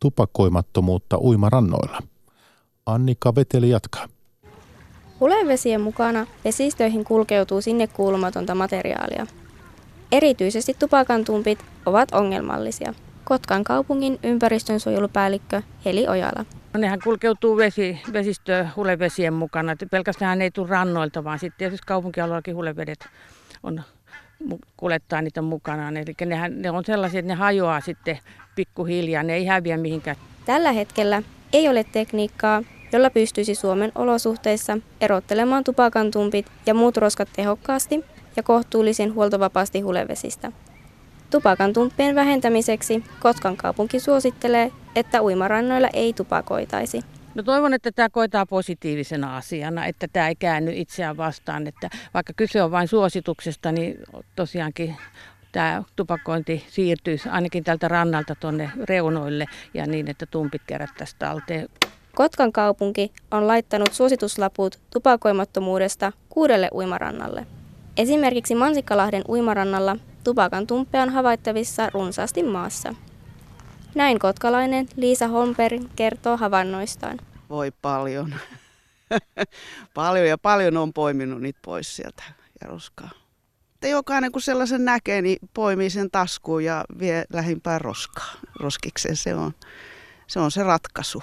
tupakoimattomuutta 0.00 1.18
uimarannoilla. 1.18 2.02
Annika 2.86 3.34
Veteli 3.34 3.70
jatkaa. 3.70 4.08
Hulevesien 5.20 5.80
mukana 5.80 6.26
vesistöihin 6.44 7.04
kulkeutuu 7.04 7.60
sinne 7.60 7.86
kuulumatonta 7.86 8.54
materiaalia. 8.54 9.26
Erityisesti 10.12 10.74
tupakantumpit 10.78 11.64
ovat 11.86 12.12
ongelmallisia. 12.12 12.94
Kotkan 13.24 13.64
kaupungin 13.64 14.18
ympäristönsuojelupäällikkö 14.22 15.62
Heli 15.84 16.08
Ojala. 16.08 16.44
No, 16.74 16.80
nehän 16.80 16.98
kulkeutuu 17.04 17.56
vesi, 17.56 18.00
vesistö 18.12 18.66
hulevesien 18.76 19.34
mukana. 19.34 19.76
Pelkästään 19.90 20.42
ei 20.42 20.50
tule 20.50 20.68
rannoilta, 20.68 21.24
vaan 21.24 21.38
sitten 21.38 21.58
tietysti 21.58 21.86
kaupunkialueellakin 21.86 22.56
hulevedet 22.56 23.08
on 23.62 23.82
kuljettaa 24.76 25.22
niitä 25.22 25.42
mukanaan. 25.42 25.96
Eli 25.96 26.14
nehän, 26.26 26.62
ne 26.62 26.70
on 26.70 26.84
sellaisia, 26.84 27.20
että 27.20 27.32
ne 27.32 27.34
hajoaa 27.34 27.80
sitten 27.80 28.18
pikkuhiljaa, 28.54 29.22
ne 29.22 29.34
ei 29.34 29.46
häviä 29.46 29.76
mihinkään. 29.76 30.16
Tällä 30.44 30.72
hetkellä 30.72 31.22
ei 31.52 31.68
ole 31.68 31.84
tekniikkaa, 31.84 32.62
jolla 32.92 33.10
pystyisi 33.10 33.54
Suomen 33.54 33.92
olosuhteissa 33.94 34.78
erottelemaan 35.00 35.64
tupakantumpit 35.64 36.46
ja 36.66 36.74
muut 36.74 36.96
roskat 36.96 37.28
tehokkaasti 37.36 38.04
ja 38.36 38.42
kohtuullisen 38.42 39.14
huoltovapaasti 39.14 39.80
hulevesistä. 39.80 40.52
Tupakantumppien 41.30 42.14
vähentämiseksi 42.14 43.04
Kotkan 43.20 43.56
kaupunki 43.56 44.00
suosittelee, 44.00 44.72
että 44.96 45.22
uimarannoilla 45.22 45.88
ei 45.92 46.12
tupakoitaisi. 46.12 47.00
No 47.38 47.42
toivon, 47.44 47.74
että 47.74 47.92
tämä 47.92 48.08
koetaan 48.08 48.46
positiivisena 48.46 49.36
asiana, 49.36 49.86
että 49.86 50.08
tämä 50.12 50.28
ei 50.28 50.36
käänny 50.36 50.72
itseään 50.74 51.16
vastaan. 51.16 51.66
Että 51.66 51.90
vaikka 52.14 52.32
kyse 52.32 52.62
on 52.62 52.70
vain 52.70 52.88
suosituksesta, 52.88 53.72
niin 53.72 53.98
tosiaankin 54.36 54.96
tämä 55.52 55.82
tupakointi 55.96 56.64
siirtyisi 56.68 57.28
ainakin 57.28 57.64
tältä 57.64 57.88
rannalta 57.88 58.34
tuonne 58.34 58.70
reunoille 58.84 59.46
ja 59.74 59.86
niin, 59.86 60.10
että 60.10 60.26
tumpit 60.26 60.62
kerättäisiin 60.66 61.18
talteen. 61.18 61.68
Kotkan 62.14 62.52
kaupunki 62.52 63.12
on 63.30 63.46
laittanut 63.46 63.92
suosituslaput 63.92 64.78
tupakoimattomuudesta 64.90 66.12
kuudelle 66.28 66.68
uimarannalle. 66.72 67.46
Esimerkiksi 67.96 68.54
Mansikkalahden 68.54 69.22
uimarannalla 69.28 69.96
tupakan 70.24 70.66
tumppeja 70.66 71.02
on 71.02 71.10
havaittavissa 71.10 71.90
runsaasti 71.90 72.42
maassa. 72.42 72.94
Näin 73.94 74.18
kotkalainen 74.18 74.88
Liisa 74.96 75.28
Holmberg 75.28 75.82
kertoo 75.96 76.36
havainnoistaan. 76.36 77.18
Voi 77.48 77.70
paljon. 77.82 78.34
paljon 79.94 80.26
ja 80.26 80.38
paljon 80.38 80.76
on 80.76 80.92
poiminut 80.92 81.40
niitä 81.40 81.58
pois 81.64 81.96
sieltä 81.96 82.22
ja 82.60 82.66
roskaa. 82.66 83.10
Että 83.74 83.88
jokainen 83.88 84.32
kun 84.32 84.42
sellaisen 84.42 84.84
näkee, 84.84 85.22
niin 85.22 85.38
poimii 85.54 85.90
sen 85.90 86.10
taskuun 86.10 86.64
ja 86.64 86.84
vie 86.98 87.24
lähimpään 87.32 87.80
roskaa. 87.80 88.34
Roskikseen 88.60 89.16
se 89.16 89.34
on, 89.34 89.52
se 90.26 90.40
on 90.40 90.50
se 90.50 90.62
ratkaisu. 90.62 91.22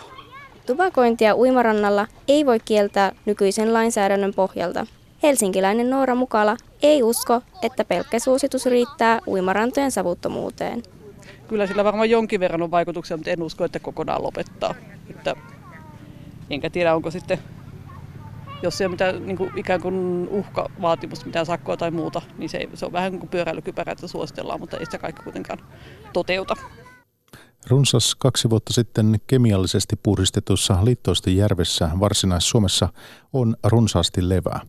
Tupakointia 0.65 1.35
uimarannalla 1.35 2.07
ei 2.27 2.45
voi 2.45 2.59
kieltää 2.59 3.11
nykyisen 3.25 3.73
lainsäädännön 3.73 4.33
pohjalta. 4.33 4.88
Helsinkiläinen 5.23 5.89
Noora 5.89 6.15
Mukala 6.15 6.57
ei 6.81 7.03
usko, 7.03 7.41
että 7.61 7.85
pelkkä 7.85 8.19
suositus 8.19 8.65
riittää 8.65 9.19
uimarantojen 9.27 9.91
savuttomuuteen 9.91 10.83
kyllä 11.47 11.67
sillä 11.67 11.83
varmaan 11.83 12.09
jonkin 12.09 12.39
verran 12.39 12.61
on 12.61 12.71
vaikutuksia, 12.71 13.17
mutta 13.17 13.31
en 13.31 13.43
usko, 13.43 13.65
että 13.65 13.79
kokonaan 13.79 14.23
lopettaa. 14.23 14.75
Että, 15.09 15.35
enkä 16.49 16.69
tiedä, 16.69 16.95
onko 16.95 17.12
sitten, 17.12 17.39
jos 18.63 18.81
ei 18.81 18.86
ole 18.86 18.91
mitään 18.91 19.25
niin 19.25 19.38
kuin 19.38 19.51
ikään 19.55 19.81
kuin 19.81 20.27
uhkavaatimusta, 20.29 21.25
mitään 21.25 21.45
sakkoa 21.45 21.77
tai 21.77 21.91
muuta, 21.91 22.21
niin 22.38 22.49
se, 22.49 22.69
se 22.73 22.86
on 22.86 22.91
vähän 22.91 23.19
kuin 23.19 23.29
pyöräilykypärä, 23.29 23.91
että 23.91 24.08
suositellaan, 24.08 24.60
mutta 24.60 24.77
ei 24.77 24.86
sitä 24.86 24.97
kaikki 24.97 25.23
kuitenkaan 25.23 25.60
toteuta. 26.13 26.55
Runsas 27.67 28.15
kaksi 28.15 28.49
vuotta 28.49 28.73
sitten 28.73 29.15
kemiallisesti 29.27 29.95
puhdistetussa 30.03 30.86
Liittoisten 30.86 31.36
järvessä 31.36 31.89
Varsinais-Suomessa 31.99 32.89
on 33.34 33.55
runsaasti 33.63 34.29
levää. 34.29 34.60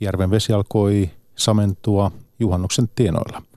Järven 0.00 0.30
vesi 0.30 0.52
alkoi 0.52 1.10
samentua 1.36 2.10
juhannuksen 2.38 2.88
tienoilla– 2.94 3.42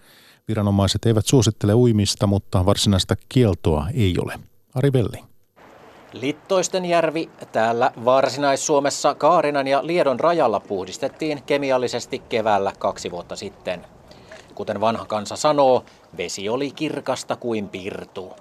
Viranomaiset 0.50 1.06
eivät 1.06 1.26
suosittele 1.26 1.74
uimista, 1.74 2.28
mutta 2.28 2.66
varsinaista 2.66 3.16
kieltoa 3.30 3.88
ei 3.94 4.16
ole. 4.22 4.40
Ari 4.76 4.94
Velli. 4.94 5.29
Littoisten 6.14 6.86
järvi 6.86 7.30
täällä 7.52 7.92
Varsinais-Suomessa 8.06 9.16
Kaarinan 9.16 9.68
ja 9.68 9.88
Liedon 9.88 10.20
rajalla 10.20 10.60
puhdistettiin 10.60 11.44
kemiallisesti 11.44 12.20
keväällä 12.20 12.74
kaksi 12.80 13.12
vuotta 13.12 13.36
sitten. 13.36 13.86
Kuten 14.56 14.82
vanha 14.82 15.06
kansa 15.06 15.36
sanoo, 15.36 15.84
vesi 16.18 16.50
oli 16.50 16.72
kirkasta 16.72 17.36
kuin 17.36 17.70
pirtu. 17.70 18.34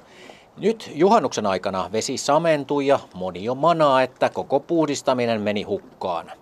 Nyt 0.56 0.90
juhannuksen 0.94 1.46
aikana 1.46 1.92
vesi 1.92 2.18
samentui 2.18 2.86
ja 2.86 2.98
moni 3.14 3.44
jo 3.44 3.54
manaa, 3.54 4.02
että 4.02 4.30
koko 4.30 4.60
puhdistaminen 4.60 5.40
meni 5.40 5.62
hukkaan. 5.62 6.32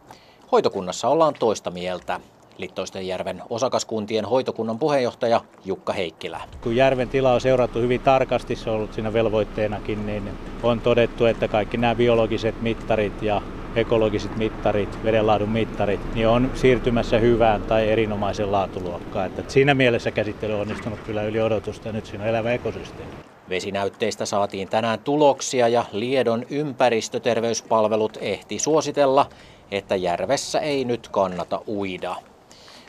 Hoitokunnassa 0.52 1.08
ollaan 1.08 1.34
toista 1.38 1.70
mieltä. 1.70 2.20
Littoistenjärven 2.58 3.42
osakaskuntien 3.50 4.24
hoitokunnan 4.24 4.78
puheenjohtaja 4.78 5.40
Jukka 5.64 5.92
Heikkilä. 5.92 6.40
Kun 6.60 6.76
järven 6.76 7.08
tila 7.08 7.32
on 7.32 7.40
seurattu 7.40 7.78
hyvin 7.78 8.00
tarkasti, 8.00 8.56
se 8.56 8.70
on 8.70 8.76
ollut 8.76 8.92
siinä 8.92 9.12
velvoitteenakin, 9.12 10.06
niin 10.06 10.30
on 10.62 10.80
todettu, 10.80 11.24
että 11.24 11.48
kaikki 11.48 11.76
nämä 11.76 11.94
biologiset 11.94 12.62
mittarit 12.62 13.22
ja 13.22 13.42
ekologiset 13.76 14.36
mittarit, 14.36 15.04
vedenlaadun 15.04 15.48
mittarit, 15.48 16.14
niin 16.14 16.28
on 16.28 16.50
siirtymässä 16.54 17.18
hyvään 17.18 17.62
tai 17.62 17.90
erinomaisen 17.90 18.52
laatuluokkaan. 18.52 19.26
Että 19.26 19.42
siinä 19.48 19.74
mielessä 19.74 20.10
käsittely 20.10 20.54
on 20.54 20.60
onnistunut 20.60 21.00
kyllä 21.00 21.22
yli 21.22 21.40
odotusta 21.40 21.88
ja 21.88 21.92
nyt 21.92 22.06
siinä 22.06 22.24
on 22.24 22.30
elävä 22.30 22.52
ekosysteemi. 22.52 23.12
Vesinäytteistä 23.48 24.26
saatiin 24.26 24.68
tänään 24.68 24.98
tuloksia 24.98 25.68
ja 25.68 25.84
Liedon 25.92 26.46
ympäristöterveyspalvelut 26.50 28.18
ehti 28.20 28.58
suositella, 28.58 29.26
että 29.70 29.96
järvessä 29.96 30.60
ei 30.60 30.84
nyt 30.84 31.08
kannata 31.08 31.60
uida. 31.66 32.16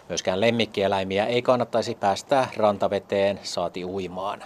Myöskään 0.09 0.41
lemmikkieläimiä 0.41 1.25
ei 1.25 1.41
kannattaisi 1.41 1.95
päästää 1.95 2.47
rantaveteen 2.57 3.39
saati 3.43 3.85
uimaan. 3.85 4.43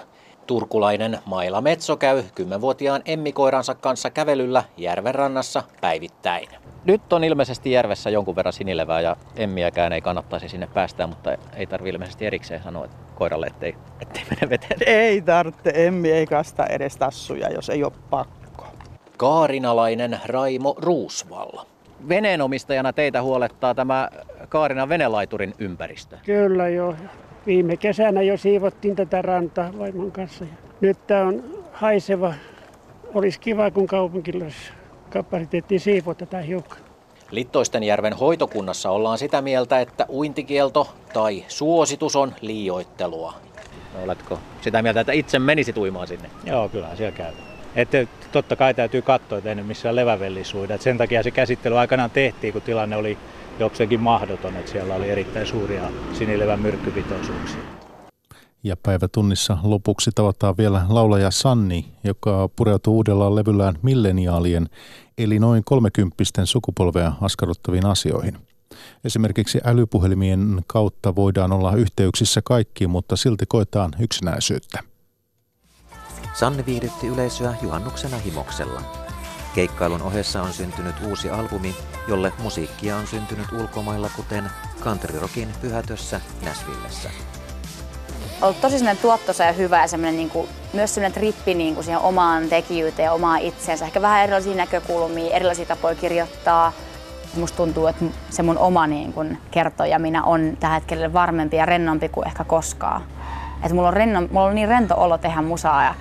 Turkulainen 0.48 1.20
Maila 1.26 1.62
Metso 1.62 1.98
käy 1.98 2.22
10-vuotiaan 2.22 3.02
emmikoiransa 3.06 3.76
kanssa 3.76 4.10
kävelyllä 4.10 4.64
järven 4.78 5.16
rannassa 5.16 5.64
päivittäin. 5.82 6.48
Nyt 6.86 7.14
on 7.14 7.24
ilmeisesti 7.24 7.72
järvessä 7.72 8.10
jonkun 8.10 8.36
verran 8.36 8.54
sinilevää 8.54 9.02
ja 9.02 9.16
emmiäkään 9.36 9.94
ei 9.94 10.02
kannattaisi 10.02 10.50
sinne 10.50 10.68
päästää, 10.68 11.08
mutta 11.08 11.38
ei 11.56 11.66
tarvi 11.66 11.90
ilmeisesti 11.90 12.26
erikseen 12.26 12.64
sanoa 12.64 12.86
että 12.86 12.98
koiralle, 13.16 13.48
ettei, 13.48 13.76
ettei 14.02 14.24
mene 14.30 14.50
veteen. 14.50 14.80
Ei 15.06 15.22
tarvitse, 15.22 15.72
emmi 15.76 16.12
ei 16.12 16.26
kasta 16.26 16.66
edes 16.66 16.98
tassuja, 16.98 17.50
jos 17.50 17.70
ei 17.70 17.84
ole 17.84 17.94
pakko. 18.10 18.68
Kaarinalainen 19.18 20.20
Raimo 20.26 20.76
Ruusvalla 20.78 21.66
veneenomistajana 22.10 22.94
teitä 22.94 23.22
huolettaa 23.22 23.76
tämä 23.76 24.10
Kaarinan 24.50 24.90
venelaiturin 24.90 25.54
ympäristö? 25.60 26.18
Kyllä 26.26 26.70
joo. 26.70 26.96
Viime 27.46 27.78
kesänä 27.78 28.22
jo 28.22 28.38
siivottiin 28.38 28.96
tätä 28.96 29.22
rantaa 29.22 29.72
vaimon 29.80 30.12
kanssa. 30.12 30.46
Nyt 30.82 31.08
tämä 31.08 31.22
on 31.22 31.44
haiseva. 31.74 32.34
Olisi 33.14 33.40
kiva, 33.40 33.72
kun 33.72 33.88
kaupunkilais 33.88 34.56
kapasiteettiin 35.10 35.80
siivota 35.80 36.26
tätä 36.26 36.42
hiukan. 36.42 36.78
Littoistenjärven 37.32 38.14
hoitokunnassa 38.14 38.90
ollaan 38.90 39.18
sitä 39.18 39.42
mieltä, 39.42 39.80
että 39.80 40.06
uintikielto 40.10 40.96
tai 41.14 41.44
suositus 41.48 42.16
on 42.16 42.34
liioittelua. 42.42 43.34
No, 43.94 44.04
oletko 44.04 44.40
sitä 44.62 44.82
mieltä, 44.82 45.00
että 45.00 45.12
itse 45.12 45.40
menisit 45.40 45.78
uimaan 45.78 46.08
sinne? 46.08 46.30
Joo, 46.44 46.70
kyllä 46.70 46.96
siellä 46.96 47.18
käy. 47.18 47.32
Että 47.76 48.08
totta 48.32 48.56
kai 48.56 48.74
täytyy 48.74 49.02
katsoa, 49.02 49.38
että 49.38 49.50
ei 49.50 49.56
nyt 49.56 49.68
missään 49.68 49.96
levävellisuida. 49.96 50.78
sen 50.78 50.98
takia 50.98 51.24
se 51.24 51.32
käsittely 51.32 51.80
aikanaan 51.80 52.12
tehtiin, 52.12 52.54
kun 52.54 52.62
tilanne 52.62 52.96
oli 52.96 53.18
jokseenkin 53.60 54.00
mahdoton, 54.00 54.56
että 54.56 54.72
siellä 54.72 54.96
oli 54.96 55.10
erittäin 55.10 55.48
suuria 55.48 55.84
sinilevän 56.14 56.60
myrkkypitoisuuksia. 56.60 57.62
Ja 58.64 58.76
päivätunnissa 58.84 59.58
lopuksi 59.64 60.12
tavataan 60.16 60.58
vielä 60.58 60.82
laulaja 60.90 61.32
Sanni, 61.32 61.86
joka 62.04 62.50
pureutuu 62.56 62.96
uudella 62.96 63.36
levyllään 63.36 63.76
milleniaalien, 63.82 64.70
eli 65.18 65.40
noin 65.40 65.64
kolmekymppisten 65.66 66.48
sukupolvea 66.48 67.14
askarruttaviin 67.22 67.86
asioihin. 67.86 68.38
Esimerkiksi 69.04 69.60
älypuhelimien 69.64 70.62
kautta 70.68 71.16
voidaan 71.16 71.52
olla 71.52 71.76
yhteyksissä 71.76 72.42
kaikkiin, 72.44 72.90
mutta 72.90 73.16
silti 73.16 73.46
koetaan 73.46 73.92
yksinäisyyttä. 74.00 74.91
Sanni 76.34 76.66
viihdytti 76.66 77.08
yleisöä 77.08 77.54
juhannuksena 77.62 78.18
himoksella. 78.18 78.82
Keikkailun 79.56 80.02
ohessa 80.02 80.42
on 80.42 80.54
syntynyt 80.54 80.96
uusi 81.08 81.30
albumi, 81.30 81.76
jolle 82.08 82.34
musiikkia 82.40 82.98
on 82.98 83.08
syntynyt 83.08 83.52
ulkomailla, 83.52 84.10
kuten 84.16 84.52
country 84.80 85.20
rockin 85.20 85.50
pyhätössä 85.62 86.22
Näsvillessä 86.46 87.10
ollut 88.42 88.62
tosi 88.62 88.78
sellainen 88.78 89.02
tuottosa 89.02 89.44
ja 89.44 89.52
hyvä 89.52 89.82
ja 89.82 89.88
semmoinen, 89.88 90.18
niin 90.18 90.30
kuin, 90.30 90.50
myös 90.74 90.96
semmoinen 90.96 91.14
trippi 91.14 91.54
niin 91.54 91.74
kuin 91.74 91.84
siihen 91.84 92.00
omaan 92.00 92.50
tekijyyteen 92.50 93.06
ja 93.06 93.14
omaan 93.14 93.40
itseensä. 93.40 93.86
Ehkä 93.86 94.02
vähän 94.02 94.24
erilaisia 94.24 94.56
näkökulmia, 94.56 95.36
erilaisia 95.36 95.66
tapoja 95.66 95.96
kirjoittaa. 95.96 96.74
Musta 97.36 97.58
tuntuu, 97.58 97.88
että 97.88 98.06
se 98.30 98.44
mun 98.44 98.58
oma 98.58 98.88
niin 98.88 99.14
kuin, 99.14 99.38
kertoja 99.52 100.00
minä 100.00 100.24
on 100.24 100.58
tällä 100.60 100.76
hetkellä 100.76 101.14
varmempi 101.14 101.58
ja 101.58 101.66
rennompi 101.66 102.10
kuin 102.10 102.28
ehkä 102.28 102.44
koskaan. 102.44 103.02
Että 103.64 103.74
mulla 103.74 103.88
on, 103.88 103.94
renno, 103.94 104.22
mulla 104.22 104.46
on 104.46 104.56
niin 104.56 104.68
rento 104.68 104.96
olo 104.98 105.18
tehdä 105.18 105.42
musaa 105.42 105.84
ja 105.84 105.96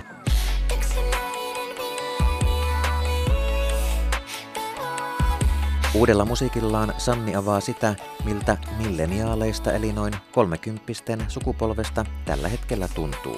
Uudella 5.95 6.25
musiikillaan 6.25 6.93
Sanni 6.97 7.35
avaa 7.35 7.59
sitä, 7.59 7.95
miltä 8.25 8.57
milleniaaleista 8.77 9.71
eli 9.71 9.93
noin 9.93 10.13
kolmekymppisten 10.31 11.25
sukupolvesta 11.27 12.05
tällä 12.25 12.47
hetkellä 12.47 12.87
tuntuu. 12.87 13.37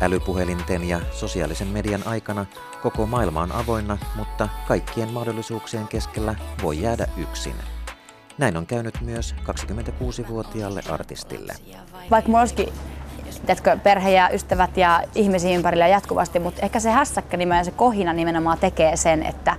Älypuhelinten 0.00 0.88
ja 0.88 1.00
sosiaalisen 1.10 1.68
median 1.68 2.06
aikana 2.06 2.46
koko 2.82 3.06
maailma 3.06 3.42
on 3.42 3.52
avoinna, 3.52 3.98
mutta 4.16 4.48
kaikkien 4.68 5.12
mahdollisuuksien 5.12 5.88
keskellä 5.88 6.34
voi 6.62 6.82
jäädä 6.82 7.06
yksin. 7.16 7.54
Näin 8.38 8.56
on 8.56 8.66
käynyt 8.66 9.00
myös 9.00 9.34
26-vuotiaalle 9.42 10.80
artistille. 10.90 11.52
Vaikka 12.10 12.30
mulla 12.30 12.46
tiedätkö, 13.46 13.78
perhe 13.82 14.10
ja 14.10 14.28
ystävät 14.28 14.76
ja 14.76 15.02
ihmisiä 15.14 15.56
ympärillä 15.56 15.88
jatkuvasti, 15.88 16.38
mutta 16.38 16.62
ehkä 16.62 16.80
se 16.80 16.90
hässäkkä 16.90 17.36
nimenomaan 17.36 17.64
se 17.64 17.70
kohina 17.70 18.12
nimenomaan 18.12 18.58
tekee 18.58 18.96
sen, 18.96 19.22
että 19.22 19.56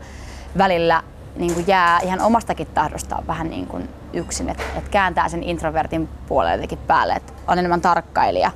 välillä 0.57 1.03
niin 1.37 1.53
kuin 1.53 1.67
jää 1.67 1.99
ihan 1.99 2.21
omastakin 2.21 2.67
tahdostaan 2.67 3.27
vähän 3.27 3.49
niin 3.49 3.67
kuin 3.67 3.89
yksin, 4.13 4.49
että 4.49 4.63
et 4.75 4.89
kääntää 4.89 5.29
sen 5.29 5.43
introvertin 5.43 6.07
puolelle 6.27 6.55
jotenkin 6.55 6.77
päälle, 6.77 7.13
että 7.13 7.33
on 7.47 7.59
enemmän 7.59 7.81
tarkkailija 7.81 8.51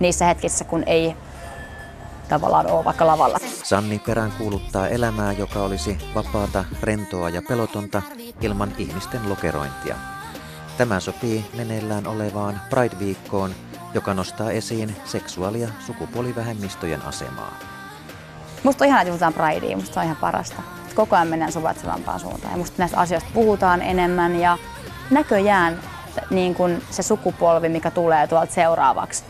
niissä 0.00 0.24
hetkissä, 0.24 0.64
kun 0.64 0.82
ei 0.86 1.16
tavallaan 2.28 2.70
ole 2.70 2.84
vaikka 2.84 3.06
lavalla. 3.06 3.38
Sanni 3.62 3.98
perään 3.98 4.32
kuuluttaa 4.38 4.88
elämää, 4.88 5.32
joka 5.32 5.62
olisi 5.62 5.98
vapaata, 6.14 6.64
rentoa 6.82 7.28
ja 7.28 7.42
pelotonta 7.48 8.02
ilman 8.40 8.72
ihmisten 8.78 9.28
lokerointia. 9.28 9.96
Tämä 10.78 11.00
sopii 11.00 11.50
meneillään 11.56 12.06
olevaan 12.06 12.60
Pride-viikkoon, 12.70 13.54
joka 13.94 14.14
nostaa 14.14 14.50
esiin 14.50 14.96
seksuaali- 15.04 15.60
ja 15.60 15.68
sukupuolivähemmistöjen 15.86 17.02
asemaa. 17.02 17.58
Musta 18.62 18.84
on 18.84 18.88
ihan, 18.88 19.00
että 19.00 19.10
puhutaan 19.10 19.32
Pridea, 19.32 19.76
musta 19.76 20.00
on 20.00 20.04
ihan 20.06 20.16
parasta 20.16 20.62
koko 20.96 21.16
ajan 21.16 21.28
mennään 21.28 21.52
suvaitsevampaan 21.52 22.20
suuntaan. 22.20 22.52
Ja 22.52 22.58
musta 22.58 22.76
näistä 22.78 22.98
asioista 22.98 23.30
puhutaan 23.34 23.82
enemmän 23.82 24.36
ja 24.36 24.58
näköjään 25.10 25.80
niin 26.30 26.54
kun 26.54 26.82
se 26.90 27.02
sukupolvi, 27.02 27.68
mikä 27.68 27.90
tulee 27.90 28.26
tuolta 28.26 28.52
seuraavaksi, 28.52 29.24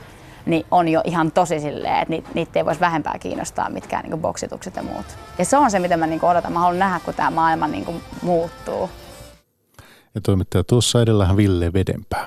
niin 0.47 0.67
on 0.71 0.89
jo 0.89 1.01
ihan 1.05 1.33
tosi 1.33 1.61
silleen, 1.61 1.99
että 1.99 2.11
niitä, 2.11 2.29
niitä 2.35 2.59
ei 2.59 2.65
voisi 2.65 2.81
vähempää 2.81 3.19
kiinnostaa 3.21 3.71
mitkään 3.71 4.05
niin 4.05 4.21
boksitukset 4.21 4.77
ja 4.77 4.83
muut. 4.83 5.07
Ja 5.39 5.45
se 5.45 5.57
on 5.57 5.71
se, 5.71 5.79
mitä 5.79 5.97
mä 5.97 6.07
niin 6.07 6.25
odotan. 6.25 6.53
Mä 6.53 6.59
haluan 6.59 6.79
nähdä, 6.79 7.01
kun 7.05 7.15
tämä 7.15 7.31
maailma 7.31 7.69
niin 7.69 8.03
muuttuu. 8.23 8.91
Ja 10.15 10.21
toimittaja 10.21 10.65
tuossa 10.65 11.03
edellähän 11.03 11.37
Ville 11.37 11.73
Vedenpää. 11.73 12.27